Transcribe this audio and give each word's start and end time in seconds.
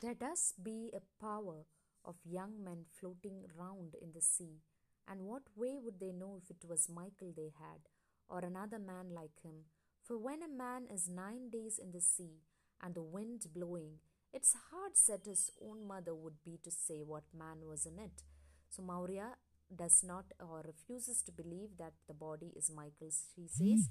There 0.00 0.14
does 0.14 0.54
be 0.62 0.92
a 0.94 1.24
power 1.24 1.64
of 2.04 2.16
young 2.24 2.62
men 2.62 2.84
floating 3.00 3.44
round 3.56 3.94
in 4.00 4.12
the 4.12 4.20
sea, 4.20 4.60
and 5.08 5.22
what 5.22 5.42
way 5.56 5.78
would 5.82 6.00
they 6.00 6.12
know 6.12 6.36
if 6.36 6.50
it 6.50 6.68
was 6.68 6.88
Michael 6.88 7.32
they 7.34 7.52
had, 7.58 7.88
or 8.28 8.40
another 8.40 8.78
man 8.78 9.14
like 9.14 9.42
him? 9.42 9.64
For 10.02 10.18
when 10.18 10.42
a 10.42 10.48
man 10.48 10.86
is 10.92 11.08
nine 11.08 11.48
days 11.50 11.78
in 11.78 11.92
the 11.92 12.00
sea, 12.00 12.42
and 12.82 12.94
the 12.94 13.02
wind 13.02 13.46
blowing, 13.54 14.00
it's 14.32 14.54
hard 14.70 14.96
set 14.96 15.24
his 15.24 15.50
own 15.62 15.86
mother 15.86 16.14
would 16.14 16.42
be 16.44 16.58
to 16.62 16.70
say 16.70 17.02
what 17.02 17.24
man 17.32 17.66
was 17.66 17.86
in 17.86 17.98
it. 17.98 18.22
So 18.68 18.82
Maurya 18.82 19.36
does 19.74 20.02
not 20.04 20.26
or 20.38 20.62
refuses 20.66 21.22
to 21.22 21.32
believe 21.32 21.78
that 21.78 21.94
the 22.06 22.14
body 22.14 22.52
is 22.54 22.70
Michael's. 22.70 23.24
She 23.34 23.48
says, 23.48 23.88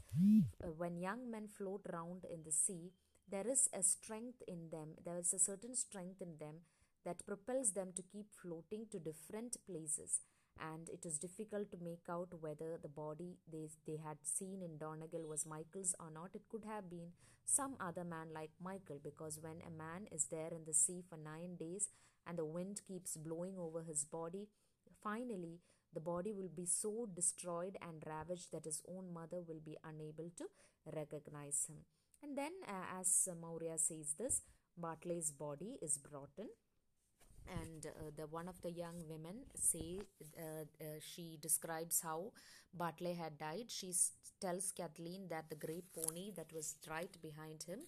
uh, 0.64 0.68
when 0.68 0.98
young 0.98 1.32
men 1.32 1.48
float 1.48 1.82
round 1.92 2.26
in 2.32 2.44
the 2.44 2.52
sea, 2.52 2.92
there 3.34 3.50
is 3.50 3.68
a 3.74 3.82
strength 3.82 4.44
in 4.48 4.70
them, 4.70 4.90
there 5.04 5.18
is 5.18 5.34
a 5.34 5.40
certain 5.40 5.76
strength 5.76 6.22
in 6.22 6.38
them 6.40 6.58
that 7.04 7.26
propels 7.26 7.72
them 7.72 7.90
to 7.96 8.04
keep 8.04 8.28
floating 8.32 8.86
to 8.92 9.00
different 9.00 9.58
places. 9.68 10.22
And 10.62 10.88
it 10.88 11.04
is 11.04 11.18
difficult 11.18 11.72
to 11.72 11.84
make 11.84 12.06
out 12.08 12.30
whether 12.40 12.78
the 12.80 12.88
body 12.88 13.38
they, 13.52 13.70
they 13.88 13.98
had 13.98 14.18
seen 14.22 14.62
in 14.62 14.78
Donegal 14.78 15.28
was 15.28 15.48
Michael's 15.48 15.96
or 16.00 16.12
not. 16.14 16.30
It 16.36 16.44
could 16.48 16.64
have 16.66 16.92
been 16.92 17.10
some 17.44 17.76
other 17.80 18.04
man 18.04 18.28
like 18.36 18.52
Michael, 18.62 19.00
because 19.04 19.40
when 19.42 19.58
a 19.66 19.76
man 19.76 20.06
is 20.12 20.28
there 20.30 20.52
in 20.52 20.66
the 20.68 20.74
sea 20.74 21.02
for 21.10 21.18
nine 21.18 21.56
days 21.60 21.90
and 22.28 22.38
the 22.38 22.46
wind 22.46 22.82
keeps 22.88 23.18
blowing 23.18 23.56
over 23.58 23.82
his 23.82 24.06
body, 24.06 24.48
finally 25.04 25.58
the 25.92 26.00
body 26.00 26.32
will 26.32 26.52
be 26.56 26.68
so 26.68 27.10
destroyed 27.16 27.78
and 27.82 28.04
ravaged 28.06 28.52
that 28.52 28.66
his 28.66 28.84
own 28.88 29.12
mother 29.12 29.42
will 29.48 29.62
be 29.66 29.78
unable 29.84 30.30
to 30.38 30.46
recognize 30.96 31.66
him. 31.68 31.78
And 32.24 32.36
then, 32.38 32.54
uh, 32.68 33.00
as 33.00 33.28
Maurya 33.40 33.78
says 33.78 34.16
this, 34.18 34.42
Bartley's 34.78 35.30
body 35.32 35.78
is 35.82 35.98
brought 36.00 36.32
in 36.40 36.48
and 37.62 37.86
uh, 37.88 38.12
the 38.16 38.28
one 38.28 38.48
of 38.48 38.62
the 38.62 38.72
young 38.72 39.04
women 39.08 39.36
say 39.56 40.00
uh, 40.38 40.64
uh, 40.82 40.86
she 41.02 41.38
describes 41.42 42.02
how 42.02 42.32
Bartley 42.74 43.14
had 43.14 43.38
died. 43.38 43.66
She 43.70 43.90
s- 43.90 44.12
tells 44.40 44.72
Kathleen 44.72 45.28
that 45.30 45.50
the 45.50 45.56
great 45.56 45.86
pony 45.94 46.32
that 46.38 46.54
was 46.54 46.76
right 46.90 47.16
behind 47.22 47.64
him 47.64 47.80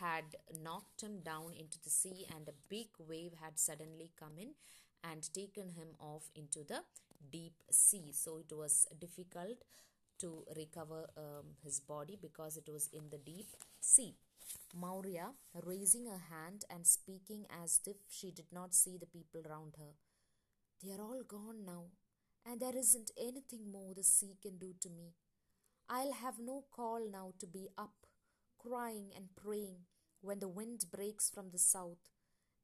had 0.00 0.24
knocked 0.62 1.00
him 1.02 1.20
down 1.20 1.52
into 1.58 1.78
the 1.84 1.90
sea, 1.90 2.26
and 2.34 2.48
a 2.48 2.52
big 2.68 2.88
wave 2.98 3.32
had 3.42 3.58
suddenly 3.58 4.10
come 4.18 4.36
in 4.38 4.50
and 5.04 5.32
taken 5.32 5.70
him 5.70 5.88
off 6.00 6.28
into 6.34 6.64
the 6.64 6.80
deep 7.30 7.62
sea. 7.70 8.10
So 8.12 8.38
it 8.38 8.52
was 8.54 8.86
difficult 9.00 9.62
to 10.18 10.44
recover 10.56 11.06
um, 11.16 11.44
his 11.62 11.80
body 11.80 12.18
because 12.20 12.56
it 12.56 12.68
was 12.72 12.88
in 12.92 13.10
the 13.10 13.18
deep 13.18 13.48
sea. 13.86 14.16
Maurya, 14.74 15.32
raising 15.64 16.06
her 16.06 16.22
hand 16.30 16.64
and 16.68 16.86
speaking 16.86 17.46
as 17.62 17.80
if 17.86 17.96
she 18.08 18.30
did 18.30 18.46
not 18.52 18.74
see 18.74 18.96
the 18.98 19.06
people 19.06 19.42
round 19.48 19.74
her. 19.78 19.94
They 20.82 20.92
are 20.92 21.00
all 21.00 21.22
gone 21.26 21.64
now, 21.64 21.86
and 22.44 22.60
there 22.60 22.76
isn't 22.76 23.10
anything 23.16 23.70
more 23.70 23.94
the 23.94 24.02
sea 24.02 24.36
can 24.42 24.58
do 24.58 24.74
to 24.80 24.90
me. 24.90 25.14
I'll 25.88 26.12
have 26.12 26.38
no 26.38 26.64
call 26.70 27.08
now 27.10 27.32
to 27.38 27.46
be 27.46 27.68
up, 27.78 27.94
crying 28.58 29.10
and 29.16 29.34
praying 29.36 29.86
when 30.20 30.40
the 30.40 30.48
wind 30.48 30.84
breaks 30.90 31.30
from 31.30 31.50
the 31.50 31.58
south, 31.58 32.10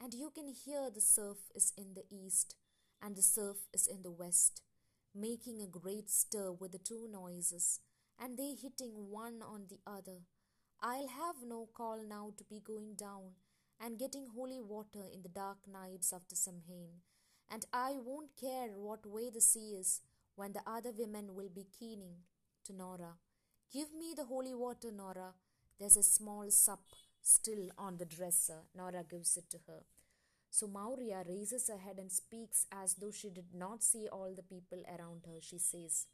and 0.01 0.13
you 0.13 0.31
can 0.35 0.49
hear 0.49 0.91
the 0.91 1.01
surf 1.01 1.39
is 1.55 1.73
in 1.77 1.95
the 1.95 2.05
east 2.11 2.57
and 3.01 3.17
the 3.17 3.23
surf 3.23 3.57
is 3.73 3.87
in 3.87 4.03
the 4.03 4.11
west, 4.11 4.63
making 5.15 5.61
a 5.61 5.67
great 5.67 6.11
stir 6.11 6.53
with 6.53 6.73
the 6.73 6.79
two 6.79 7.09
noises, 7.11 7.81
and 8.19 8.37
they 8.39 8.55
hitting 8.55 9.11
one 9.11 9.41
on 9.43 9.67
the 9.69 9.81
other. 9.87 10.23
I'll 10.83 11.07
have 11.07 11.37
no 11.47 11.69
call 11.73 12.03
now 12.09 12.33
to 12.37 12.45
be 12.45 12.61
going 12.61 12.95
down 12.97 13.37
and 13.81 13.99
getting 13.99 14.27
holy 14.35 14.61
water 14.61 15.05
in 15.15 15.23
the 15.23 15.29
dark 15.29 15.59
nights 15.73 16.13
after 16.13 16.35
Samhain, 16.35 17.03
and 17.49 17.65
I 17.73 17.93
won't 18.05 18.35
care 18.41 18.71
what 18.77 19.07
way 19.07 19.31
the 19.31 19.41
sea 19.41 19.77
is 19.79 20.01
when 20.35 20.53
the 20.53 20.63
other 20.67 20.91
women 20.91 21.35
will 21.37 21.51
be 21.55 21.67
keening. 21.79 22.17
To 22.67 22.73
Nora, 22.73 23.15
give 23.73 23.93
me 23.93 24.15
the 24.17 24.25
holy 24.25 24.55
water, 24.55 24.91
Nora. 24.93 25.35
There's 25.79 25.97
a 25.97 26.03
small 26.03 26.51
sup 26.51 26.83
still 27.23 27.71
on 27.79 27.99
the 27.99 28.05
dresser. 28.05 28.63
Nora 28.75 29.05
gives 29.09 29.37
it 29.37 29.51
to 29.51 29.59
her. 29.69 29.85
So 30.51 30.67
Maurya 30.67 31.25
raises 31.29 31.69
her 31.69 31.79
head 31.79 31.99
and 31.99 32.11
speaks 32.11 32.67
as 32.73 32.95
though 32.95 33.11
she 33.11 33.31
did 33.31 33.55
not 33.55 33.83
see 33.83 34.09
all 34.09 34.33
the 34.35 34.43
people 34.43 34.83
around 34.89 35.23
her. 35.27 35.41
She 35.41 35.59
says, 35.59 36.07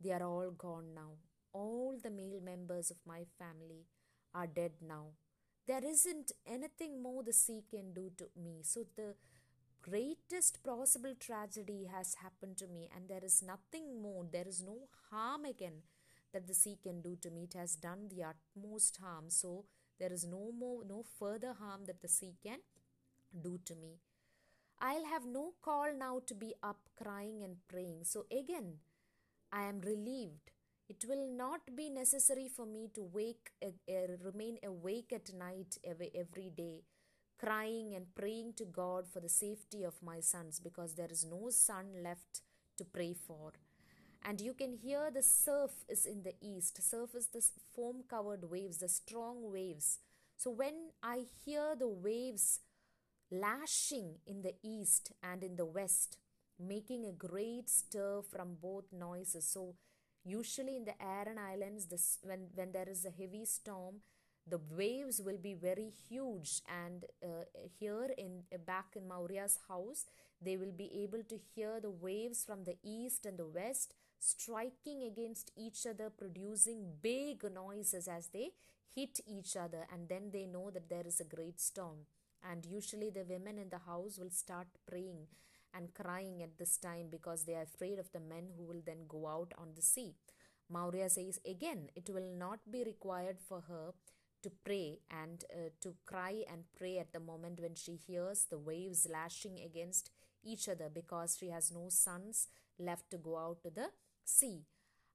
They 0.00 0.12
are 0.12 0.22
all 0.22 0.50
gone 0.50 0.94
now. 0.94 1.12
All 1.52 1.98
the 2.02 2.10
male 2.10 2.40
members 2.42 2.90
of 2.90 2.98
my 3.06 3.24
family 3.38 3.86
are 4.34 4.46
dead 4.46 4.72
now. 4.86 5.12
There 5.66 5.84
isn't 5.84 6.32
anything 6.46 7.02
more 7.02 7.22
the 7.22 7.32
sea 7.32 7.64
can 7.68 7.92
do 7.92 8.10
to 8.18 8.28
me. 8.40 8.60
So 8.62 8.84
the 8.96 9.14
greatest 9.82 10.62
possible 10.62 11.14
tragedy 11.18 11.88
has 11.92 12.16
happened 12.22 12.56
to 12.58 12.66
me, 12.66 12.88
and 12.94 13.08
there 13.08 13.24
is 13.24 13.42
nothing 13.42 14.00
more, 14.02 14.24
there 14.30 14.46
is 14.46 14.62
no 14.62 14.88
harm 15.10 15.44
again 15.44 15.82
that 16.32 16.46
the 16.46 16.54
sea 16.54 16.76
can 16.82 17.00
do 17.00 17.16
to 17.16 17.30
me. 17.30 17.44
It 17.44 17.54
has 17.58 17.76
done 17.76 18.08
the 18.08 18.24
utmost 18.24 18.98
harm. 19.02 19.30
So 19.30 19.64
there 19.98 20.12
is 20.12 20.24
no 20.24 20.52
more, 20.56 20.82
no 20.84 21.04
further 21.18 21.54
harm 21.54 21.84
that 21.86 22.02
the 22.02 22.08
sea 22.08 22.34
can 22.42 22.58
do 23.42 23.58
to 23.64 23.74
me. 23.74 24.00
I'll 24.80 25.06
have 25.06 25.24
no 25.24 25.54
call 25.62 25.94
now 25.96 26.20
to 26.26 26.34
be 26.34 26.54
up 26.62 26.80
crying 27.02 27.42
and 27.42 27.56
praying. 27.68 28.04
So 28.04 28.26
again, 28.30 28.74
I 29.50 29.64
am 29.64 29.80
relieved. 29.80 30.50
It 30.88 31.04
will 31.08 31.26
not 31.26 31.74
be 31.74 31.90
necessary 31.90 32.48
for 32.48 32.64
me 32.64 32.88
to 32.94 33.02
wake, 33.02 33.50
uh, 33.62 33.68
uh, 33.88 34.16
remain 34.22 34.58
awake 34.64 35.12
at 35.12 35.34
night 35.34 35.78
every, 35.84 36.10
every 36.14 36.50
day, 36.50 36.82
crying 37.38 37.94
and 37.94 38.14
praying 38.14 38.54
to 38.58 38.64
God 38.64 39.06
for 39.08 39.20
the 39.20 39.28
safety 39.28 39.82
of 39.82 40.00
my 40.02 40.20
sons, 40.20 40.60
because 40.60 40.94
there 40.94 41.10
is 41.10 41.24
no 41.24 41.50
son 41.50 41.86
left 42.02 42.42
to 42.78 42.84
pray 42.84 43.14
for. 43.14 43.52
And 44.24 44.40
you 44.40 44.54
can 44.54 44.72
hear 44.72 45.10
the 45.12 45.22
surf 45.22 45.72
is 45.88 46.06
in 46.06 46.22
the 46.22 46.34
east. 46.40 46.82
Surf 46.82 47.14
is 47.14 47.28
the 47.28 47.42
foam 47.74 48.04
covered 48.08 48.48
waves, 48.50 48.78
the 48.78 48.88
strong 48.88 49.50
waves. 49.52 49.98
So 50.36 50.50
when 50.50 50.90
I 51.02 51.24
hear 51.44 51.74
the 51.78 51.88
waves 51.88 52.60
lashing 53.30 54.16
in 54.26 54.42
the 54.42 54.54
east 54.62 55.12
and 55.22 55.42
in 55.42 55.56
the 55.56 55.64
west, 55.66 56.18
making 56.58 57.04
a 57.04 57.12
great 57.12 57.68
stir 57.68 58.22
from 58.22 58.56
both 58.60 58.84
noises. 58.92 59.46
So, 59.46 59.74
usually 60.26 60.76
in 60.76 60.84
the 60.84 61.00
Aran 61.02 61.38
Islands, 61.38 61.86
this, 61.86 62.18
when, 62.22 62.48
when 62.54 62.72
there 62.72 62.88
is 62.88 63.04
a 63.04 63.10
heavy 63.10 63.44
storm, 63.44 63.96
the 64.48 64.60
waves 64.76 65.20
will 65.24 65.38
be 65.38 65.54
very 65.54 65.90
huge 66.08 66.60
and 66.84 67.04
uh, 67.22 67.44
here 67.80 68.10
in 68.16 68.44
uh, 68.54 68.58
back 68.58 68.86
in 68.94 69.08
maurya's 69.08 69.58
house 69.68 70.04
they 70.40 70.56
will 70.56 70.70
be 70.70 70.88
able 71.02 71.24
to 71.24 71.36
hear 71.52 71.80
the 71.80 71.90
waves 71.90 72.44
from 72.44 72.62
the 72.62 72.76
east 72.84 73.26
and 73.26 73.38
the 73.38 73.46
west 73.46 73.94
striking 74.20 75.02
against 75.02 75.50
each 75.56 75.84
other 75.84 76.10
producing 76.10 76.84
big 77.02 77.42
noises 77.52 78.06
as 78.08 78.28
they 78.28 78.50
hit 78.94 79.20
each 79.26 79.56
other 79.56 79.86
and 79.92 80.08
then 80.08 80.30
they 80.32 80.46
know 80.46 80.70
that 80.70 80.88
there 80.88 81.06
is 81.06 81.20
a 81.20 81.24
great 81.24 81.60
storm. 81.60 82.06
And 82.48 82.64
usually 82.64 83.10
the 83.10 83.24
women 83.28 83.58
in 83.58 83.68
the 83.70 83.78
house 83.78 84.18
will 84.18 84.30
start 84.30 84.68
praying 84.88 85.26
and 85.76 85.94
crying 85.94 86.42
at 86.42 86.56
this 86.58 86.76
time 86.78 87.06
because 87.10 87.44
they 87.44 87.54
are 87.54 87.62
afraid 87.74 87.98
of 87.98 88.10
the 88.12 88.20
men 88.20 88.48
who 88.56 88.64
will 88.64 88.82
then 88.84 89.04
go 89.08 89.26
out 89.26 89.52
on 89.58 89.68
the 89.74 89.82
sea 89.82 90.14
maurya 90.68 91.08
says 91.08 91.38
again 91.46 91.88
it 91.94 92.08
will 92.12 92.30
not 92.38 92.58
be 92.70 92.82
required 92.84 93.38
for 93.48 93.60
her 93.68 93.92
to 94.42 94.50
pray 94.64 94.98
and 95.10 95.44
uh, 95.52 95.70
to 95.80 95.94
cry 96.06 96.42
and 96.52 96.64
pray 96.78 96.98
at 96.98 97.12
the 97.12 97.20
moment 97.20 97.60
when 97.60 97.74
she 97.74 97.96
hears 97.96 98.46
the 98.50 98.58
waves 98.58 99.06
lashing 99.10 99.58
against 99.64 100.10
each 100.44 100.68
other 100.68 100.88
because 100.92 101.36
she 101.38 101.48
has 101.50 101.72
no 101.72 101.86
sons 101.88 102.48
left 102.78 103.10
to 103.10 103.16
go 103.16 103.36
out 103.36 103.62
to 103.62 103.70
the 103.70 103.88
sea. 104.24 104.62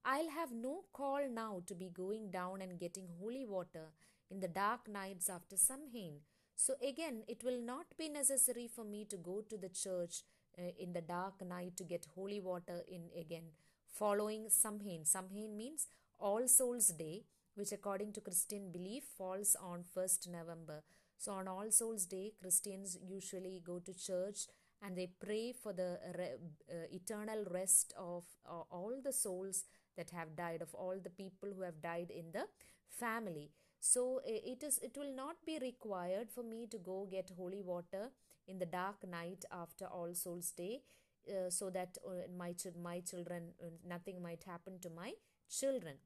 I'll 0.04 0.30
have 0.30 0.52
no 0.52 0.84
call 0.92 1.28
now 1.30 1.62
to 1.66 1.74
be 1.74 1.88
going 1.88 2.30
down 2.30 2.60
and 2.60 2.78
getting 2.78 3.06
holy 3.20 3.46
water 3.46 3.92
in 4.30 4.40
the 4.40 4.48
dark 4.48 4.88
nights 4.88 5.30
after 5.30 5.56
Samhain. 5.56 6.20
So 6.56 6.74
again, 6.86 7.22
it 7.28 7.42
will 7.44 7.60
not 7.60 7.86
be 7.98 8.08
necessary 8.08 8.68
for 8.68 8.84
me 8.84 9.04
to 9.10 9.16
go 9.16 9.42
to 9.48 9.56
the 9.56 9.68
church 9.68 10.22
uh, 10.58 10.70
in 10.78 10.92
the 10.92 11.00
dark 11.00 11.44
night 11.46 11.76
to 11.76 11.84
get 11.84 12.06
holy 12.14 12.40
water 12.40 12.82
in 12.88 13.08
again. 13.18 13.44
Following 13.92 14.46
Samhain. 14.48 15.04
Samhain 15.04 15.56
means 15.56 15.86
All 16.18 16.48
Souls 16.48 16.88
Day 16.88 17.24
which 17.54 17.72
according 17.72 18.12
to 18.14 18.20
Christian 18.20 18.70
belief 18.72 19.04
falls 19.18 19.56
on 19.62 19.84
1st 19.94 20.28
November. 20.28 20.82
So 21.18 21.32
on 21.32 21.48
All 21.48 21.70
Souls 21.70 22.06
Day, 22.06 22.32
Christians 22.40 22.96
usually 23.00 23.60
go 23.64 23.78
to 23.78 23.92
church 23.92 24.46
and 24.82 24.96
they 24.96 25.08
pray 25.20 25.52
for 25.52 25.72
the 25.72 25.98
re- 26.18 26.36
uh, 26.70 26.86
eternal 26.90 27.44
rest 27.50 27.94
of 27.98 28.24
uh, 28.48 28.62
all 28.70 28.94
the 29.04 29.12
souls 29.12 29.64
that 29.96 30.10
have 30.10 30.34
died 30.34 30.62
of 30.62 30.74
all 30.74 30.96
the 31.02 31.10
people 31.10 31.50
who 31.54 31.62
have 31.62 31.80
died 31.82 32.10
in 32.10 32.32
the 32.32 32.46
family 32.88 33.50
so 33.80 34.20
it 34.24 34.62
is 34.62 34.78
it 34.78 34.96
will 34.96 35.14
not 35.14 35.36
be 35.46 35.58
required 35.60 36.30
for 36.30 36.42
me 36.42 36.66
to 36.70 36.78
go 36.78 37.06
get 37.10 37.30
holy 37.36 37.62
water 37.62 38.10
in 38.46 38.58
the 38.58 38.66
dark 38.66 39.06
night 39.08 39.44
after 39.50 39.86
all 39.86 40.14
souls 40.14 40.50
day 40.50 40.80
uh, 41.28 41.48
so 41.50 41.70
that 41.70 41.96
uh, 42.06 42.10
my 42.36 42.52
ch- 42.52 42.76
my 42.82 43.00
children 43.00 43.52
nothing 43.86 44.22
might 44.22 44.44
happen 44.44 44.78
to 44.80 44.90
my 44.90 45.12
children 45.50 45.96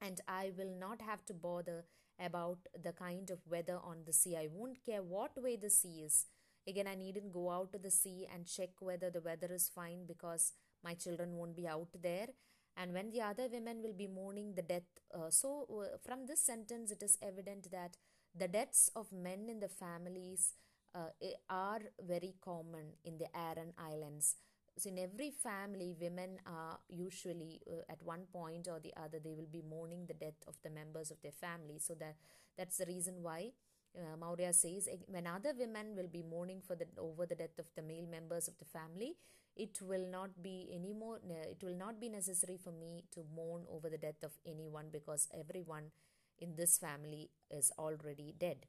and 0.00 0.20
I 0.28 0.52
will 0.56 0.74
not 0.78 1.02
have 1.02 1.24
to 1.26 1.34
bother 1.34 1.84
about 2.20 2.58
the 2.82 2.92
kind 2.92 3.30
of 3.30 3.38
weather 3.48 3.78
on 3.82 3.98
the 4.06 4.12
sea. 4.12 4.36
I 4.36 4.48
won't 4.52 4.84
care 4.84 5.02
what 5.02 5.40
way 5.42 5.56
the 5.56 5.70
sea 5.70 6.02
is. 6.04 6.26
Again, 6.66 6.86
I 6.86 6.94
needn't 6.94 7.32
go 7.32 7.50
out 7.50 7.72
to 7.72 7.78
the 7.78 7.90
sea 7.90 8.26
and 8.32 8.46
check 8.46 8.70
whether 8.80 9.10
the 9.10 9.20
weather 9.20 9.48
is 9.52 9.70
fine 9.74 10.04
because 10.06 10.52
my 10.84 10.94
children 10.94 11.36
won't 11.36 11.56
be 11.56 11.66
out 11.66 11.88
there. 12.02 12.28
And 12.76 12.92
when 12.92 13.10
the 13.10 13.22
other 13.22 13.48
women 13.50 13.82
will 13.82 13.92
be 13.92 14.06
mourning 14.06 14.54
the 14.54 14.62
death. 14.62 14.82
Uh, 15.12 15.30
so, 15.30 15.66
uh, 15.70 15.96
from 16.04 16.26
this 16.26 16.40
sentence, 16.40 16.90
it 16.92 17.02
is 17.02 17.18
evident 17.22 17.70
that 17.72 17.96
the 18.34 18.46
deaths 18.46 18.90
of 18.94 19.10
men 19.10 19.48
in 19.48 19.58
the 19.60 19.68
families 19.68 20.54
uh, 20.94 21.10
are 21.50 21.80
very 22.06 22.34
common 22.42 22.92
in 23.04 23.18
the 23.18 23.26
Aran 23.36 23.72
Islands. 23.78 24.36
So, 24.76 24.90
in 24.90 24.98
every 24.98 25.30
family, 25.30 25.94
women 26.00 26.38
are 26.46 26.78
usually 26.88 27.60
uh, 27.68 27.82
at 27.90 28.02
one 28.02 28.22
point 28.32 28.68
or 28.68 28.78
the 28.80 28.92
other 28.96 29.18
they 29.18 29.34
will 29.34 29.50
be 29.50 29.62
mourning 29.68 30.06
the 30.06 30.14
death 30.14 30.40
of 30.46 30.54
the 30.62 30.70
members 30.70 31.10
of 31.10 31.20
their 31.22 31.32
family. 31.32 31.78
So 31.78 31.94
that 31.94 32.16
that's 32.56 32.78
the 32.78 32.86
reason 32.86 33.16
why 33.22 33.50
uh, 33.96 34.16
Maurya 34.16 34.52
says 34.52 34.88
when 35.08 35.26
other 35.26 35.52
women 35.58 35.96
will 35.96 36.08
be 36.08 36.22
mourning 36.22 36.60
for 36.60 36.76
the 36.76 36.86
over 36.98 37.26
the 37.26 37.34
death 37.34 37.58
of 37.58 37.66
the 37.76 37.82
male 37.82 38.06
members 38.08 38.46
of 38.48 38.56
the 38.58 38.64
family, 38.64 39.16
it 39.56 39.78
will 39.82 40.06
not 40.10 40.42
be 40.42 40.70
anymore. 40.74 41.18
It 41.28 41.62
will 41.62 41.76
not 41.76 42.00
be 42.00 42.08
necessary 42.08 42.56
for 42.56 42.70
me 42.72 43.04
to 43.12 43.24
mourn 43.34 43.64
over 43.70 43.88
the 43.88 43.98
death 43.98 44.22
of 44.22 44.32
anyone 44.46 44.86
because 44.92 45.28
everyone 45.34 45.90
in 46.38 46.54
this 46.54 46.78
family 46.78 47.30
is 47.50 47.72
already 47.78 48.34
dead. 48.38 48.66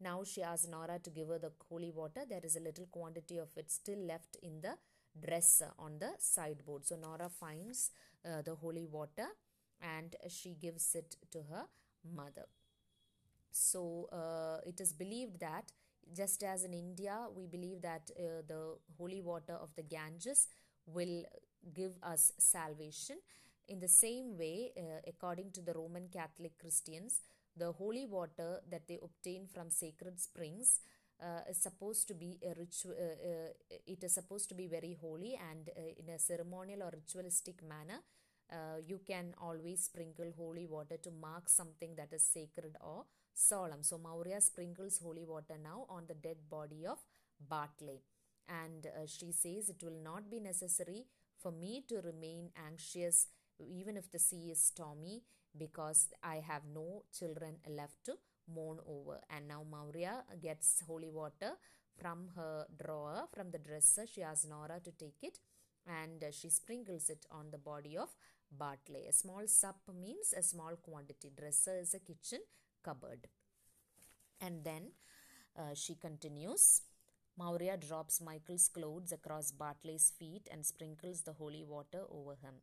Now 0.00 0.24
she 0.24 0.42
asks 0.42 0.68
Nora 0.68 0.98
to 0.98 1.10
give 1.10 1.28
her 1.28 1.38
the 1.38 1.52
holy 1.68 1.90
water. 1.90 2.22
There 2.28 2.44
is 2.44 2.56
a 2.56 2.60
little 2.60 2.86
quantity 2.86 3.38
of 3.38 3.48
it 3.56 3.70
still 3.70 3.98
left 3.98 4.36
in 4.42 4.60
the 4.60 4.74
dresser 5.18 5.70
on 5.78 5.98
the 5.98 6.10
sideboard. 6.18 6.86
So 6.86 6.96
Nora 6.96 7.28
finds 7.28 7.90
uh, 8.24 8.42
the 8.42 8.54
holy 8.54 8.86
water 8.86 9.26
and 9.80 10.14
she 10.28 10.54
gives 10.54 10.94
it 10.94 11.16
to 11.32 11.42
her 11.50 11.64
mother. 12.14 12.46
So 13.50 14.08
uh, 14.12 14.60
it 14.66 14.80
is 14.80 14.92
believed 14.92 15.40
that 15.40 15.72
just 16.14 16.42
as 16.42 16.62
in 16.64 16.72
India, 16.72 17.26
we 17.34 17.46
believe 17.46 17.82
that 17.82 18.10
uh, 18.18 18.42
the 18.46 18.76
holy 18.98 19.20
water 19.20 19.54
of 19.54 19.74
the 19.74 19.82
Ganges 19.82 20.48
will 20.86 21.24
give 21.74 21.92
us 22.02 22.32
salvation. 22.38 23.16
In 23.68 23.80
the 23.80 23.88
same 23.88 24.38
way, 24.38 24.72
uh, 24.76 25.00
according 25.08 25.50
to 25.52 25.60
the 25.60 25.72
Roman 25.72 26.08
Catholic 26.12 26.58
Christians, 26.60 27.20
the 27.56 27.72
holy 27.72 28.06
water 28.06 28.60
that 28.70 28.86
they 28.88 28.98
obtain 29.02 29.46
from 29.46 29.70
sacred 29.70 30.20
springs 30.20 30.80
uh, 31.22 31.40
is 31.48 31.56
supposed 31.56 32.06
to 32.08 32.14
be 32.14 32.38
a 32.44 32.54
ritual 32.58 32.92
uh, 32.92 33.04
uh, 33.04 33.78
it 33.86 34.04
is 34.04 34.12
supposed 34.12 34.48
to 34.48 34.54
be 34.54 34.66
very 34.66 34.96
holy 35.00 35.38
and 35.50 35.70
uh, 35.70 35.80
in 35.96 36.08
a 36.14 36.18
ceremonial 36.18 36.82
or 36.82 36.90
ritualistic 36.92 37.62
manner 37.66 38.00
uh, 38.52 38.78
you 38.86 39.00
can 39.06 39.34
always 39.40 39.84
sprinkle 39.84 40.32
holy 40.36 40.66
water 40.66 40.96
to 40.96 41.10
mark 41.10 41.48
something 41.48 41.96
that 41.96 42.12
is 42.12 42.22
sacred 42.22 42.76
or 42.80 43.04
solemn. 43.34 43.82
So 43.82 43.98
maurya 43.98 44.40
sprinkles 44.40 45.00
holy 45.02 45.24
water 45.24 45.56
now 45.60 45.86
on 45.88 46.04
the 46.06 46.14
dead 46.14 46.36
body 46.48 46.86
of 46.86 46.98
bartley. 47.40 48.02
And 48.48 48.86
she 49.08 49.32
says 49.32 49.68
it 49.68 49.82
will 49.82 50.00
not 50.00 50.30
be 50.30 50.38
necessary 50.38 51.06
for 51.36 51.50
me 51.50 51.84
to 51.88 52.00
remain 52.02 52.50
anxious 52.68 53.26
even 53.58 53.96
if 53.96 54.10
the 54.10 54.18
sea 54.18 54.50
is 54.52 54.62
stormy 54.62 55.22
because 55.58 56.08
i 56.22 56.36
have 56.36 56.62
no 56.74 57.04
children 57.12 57.56
left 57.68 58.04
to 58.04 58.14
mourn 58.52 58.78
over. 58.86 59.20
And 59.30 59.48
now 59.48 59.64
Maurya 59.68 60.24
gets 60.40 60.82
holy 60.86 61.10
water 61.10 61.52
from 62.00 62.28
her 62.36 62.66
drawer, 62.82 63.24
from 63.34 63.50
the 63.50 63.58
dresser. 63.58 64.06
She 64.06 64.22
asks 64.22 64.46
Nora 64.46 64.80
to 64.84 64.92
take 64.92 65.22
it 65.22 65.38
and 65.86 66.24
she 66.32 66.50
sprinkles 66.50 67.10
it 67.10 67.26
on 67.30 67.50
the 67.50 67.58
body 67.58 67.96
of 67.96 68.08
Bartley. 68.50 69.06
A 69.08 69.12
small 69.12 69.46
sup 69.46 69.80
means 70.00 70.34
a 70.36 70.42
small 70.42 70.76
quantity. 70.76 71.30
Dresser 71.36 71.78
is 71.78 71.94
a 71.94 72.00
kitchen 72.00 72.40
cupboard. 72.82 73.28
And 74.40 74.64
then 74.64 74.90
uh, 75.58 75.74
she 75.74 75.94
continues. 75.94 76.82
Maurya 77.38 77.76
drops 77.76 78.20
Michael's 78.20 78.68
clothes 78.68 79.12
across 79.12 79.50
Bartley's 79.52 80.12
feet 80.18 80.48
and 80.50 80.64
sprinkles 80.64 81.22
the 81.22 81.34
holy 81.34 81.64
water 81.64 82.02
over 82.10 82.32
him. 82.32 82.54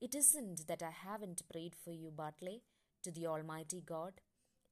It 0.00 0.14
isn't 0.14 0.68
that 0.68 0.82
I 0.82 0.90
haven't 0.90 1.42
prayed 1.50 1.74
for 1.74 1.90
you, 1.92 2.10
Bartley, 2.10 2.62
to 3.02 3.10
the 3.10 3.26
Almighty 3.26 3.82
God. 3.84 4.20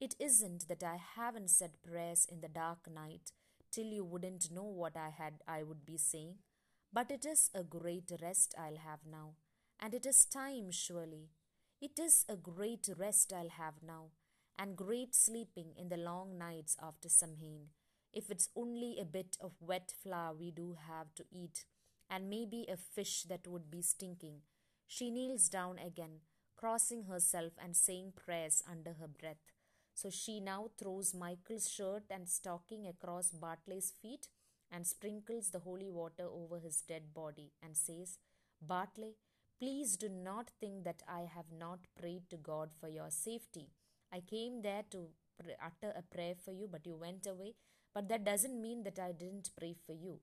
It 0.00 0.14
isn't 0.20 0.68
that 0.68 0.84
I 0.84 0.96
haven't 1.16 1.50
said 1.50 1.82
prayers 1.82 2.26
in 2.30 2.40
the 2.40 2.48
dark 2.48 2.88
night 2.92 3.32
till 3.72 3.86
you 3.86 4.04
wouldn't 4.04 4.50
know 4.52 4.64
what 4.64 4.96
I 4.96 5.10
had 5.10 5.42
I 5.48 5.62
would 5.64 5.84
be 5.84 5.96
saying, 5.96 6.36
but 6.92 7.10
it 7.10 7.26
is 7.26 7.50
a 7.54 7.64
great 7.64 8.12
rest 8.22 8.54
I'll 8.56 8.76
have 8.78 9.00
now, 9.10 9.34
and 9.80 9.94
it 9.94 10.06
is 10.06 10.24
time 10.26 10.70
surely. 10.70 11.30
It 11.80 11.98
is 11.98 12.24
a 12.28 12.36
great 12.36 12.88
rest 12.96 13.32
I'll 13.32 13.48
have 13.48 13.82
now, 13.82 14.10
and 14.58 14.76
great 14.76 15.14
sleeping 15.14 15.74
in 15.76 15.88
the 15.88 15.96
long 15.96 16.38
nights 16.38 16.76
after 16.80 17.08
Samhain, 17.08 17.70
if 18.12 18.30
it's 18.30 18.48
only 18.54 18.96
a 19.00 19.04
bit 19.04 19.36
of 19.40 19.60
wet 19.60 19.92
flour 20.02 20.34
we 20.34 20.50
do 20.52 20.76
have 20.86 21.14
to 21.16 21.24
eat, 21.32 21.64
and 22.08 22.30
maybe 22.30 22.64
a 22.68 22.76
fish 22.76 23.24
that 23.24 23.48
would 23.48 23.70
be 23.70 23.82
stinking. 23.82 24.42
She 24.86 25.10
kneels 25.10 25.48
down 25.48 25.78
again, 25.78 26.20
crossing 26.56 27.04
herself 27.04 27.52
and 27.62 27.76
saying 27.76 28.12
prayers 28.16 28.62
under 28.70 28.94
her 28.94 29.08
breath. 29.08 29.52
So 29.94 30.10
she 30.10 30.40
now 30.40 30.70
throws 30.78 31.14
Michael's 31.14 31.70
shirt 31.70 32.04
and 32.10 32.28
stocking 32.28 32.86
across 32.86 33.30
Bartley's 33.30 33.92
feet 34.02 34.28
and 34.70 34.86
sprinkles 34.86 35.50
the 35.50 35.60
holy 35.60 35.90
water 35.90 36.26
over 36.30 36.58
his 36.58 36.82
dead 36.82 37.14
body 37.14 37.52
and 37.62 37.76
says, 37.76 38.18
Bartley, 38.60 39.16
please 39.58 39.96
do 39.96 40.08
not 40.08 40.50
think 40.60 40.84
that 40.84 41.02
I 41.08 41.20
have 41.34 41.50
not 41.56 41.80
prayed 41.98 42.28
to 42.30 42.36
God 42.36 42.70
for 42.78 42.88
your 42.88 43.10
safety. 43.10 43.70
I 44.12 44.20
came 44.20 44.62
there 44.62 44.84
to 44.90 45.08
utter 45.62 45.92
a 45.96 46.02
prayer 46.02 46.34
for 46.42 46.52
you, 46.52 46.68
but 46.70 46.86
you 46.86 46.96
went 46.96 47.26
away. 47.26 47.54
But 47.94 48.08
that 48.08 48.24
doesn't 48.24 48.60
mean 48.60 48.82
that 48.84 48.98
I 48.98 49.12
didn't 49.12 49.50
pray 49.58 49.74
for 49.86 49.92
you. 49.92 50.20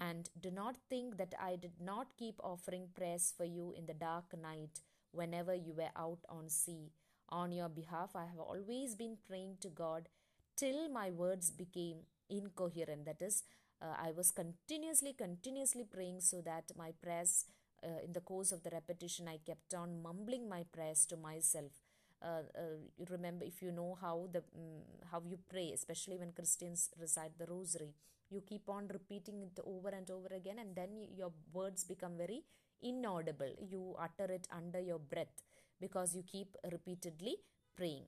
And 0.00 0.30
do 0.40 0.50
not 0.50 0.76
think 0.88 1.18
that 1.18 1.34
I 1.38 1.56
did 1.56 1.74
not 1.80 2.16
keep 2.16 2.40
offering 2.42 2.88
prayers 2.94 3.32
for 3.36 3.44
you 3.44 3.74
in 3.76 3.86
the 3.86 3.94
dark 3.94 4.34
night 4.40 4.80
whenever 5.12 5.54
you 5.54 5.74
were 5.74 5.90
out 5.94 6.20
on 6.28 6.48
sea 6.48 6.90
on 7.28 7.52
your 7.52 7.68
behalf. 7.68 8.16
I 8.16 8.24
have 8.24 8.40
always 8.40 8.94
been 8.94 9.18
praying 9.28 9.58
to 9.60 9.68
God 9.68 10.08
till 10.56 10.88
my 10.88 11.10
words 11.10 11.50
became 11.50 11.98
incoherent. 12.28 13.04
That 13.04 13.22
is, 13.22 13.42
uh, 13.82 13.94
I 14.02 14.12
was 14.12 14.30
continuously, 14.30 15.12
continuously 15.12 15.84
praying 15.84 16.20
so 16.20 16.40
that 16.42 16.72
my 16.76 16.92
prayers, 17.02 17.44
uh, 17.84 18.04
in 18.04 18.12
the 18.12 18.20
course 18.20 18.52
of 18.52 18.62
the 18.62 18.70
repetition, 18.70 19.28
I 19.28 19.38
kept 19.38 19.74
on 19.74 20.02
mumbling 20.02 20.48
my 20.48 20.64
prayers 20.72 21.06
to 21.06 21.16
myself. 21.16 21.72
Uh, 22.22 22.42
uh 22.62 23.06
remember 23.10 23.46
if 23.46 23.62
you 23.62 23.70
know 23.72 23.96
how 24.00 24.28
the 24.32 24.40
um, 24.54 24.82
how 25.10 25.22
you 25.26 25.38
pray 25.52 25.72
especially 25.72 26.18
when 26.22 26.32
christians 26.38 26.82
recite 27.00 27.38
the 27.38 27.46
rosary 27.52 27.94
you 28.28 28.42
keep 28.50 28.68
on 28.68 28.90
repeating 28.96 29.38
it 29.46 29.58
over 29.64 29.88
and 29.88 30.10
over 30.10 30.28
again 30.40 30.58
and 30.58 30.76
then 30.76 30.90
your 31.20 31.32
words 31.54 31.82
become 31.92 32.18
very 32.18 32.42
inaudible 32.82 33.54
you 33.72 33.96
utter 34.06 34.28
it 34.38 34.46
under 34.58 34.82
your 34.90 34.98
breath 34.98 35.40
because 35.80 36.14
you 36.14 36.22
keep 36.22 36.56
repeatedly 36.70 37.36
praying. 37.76 38.04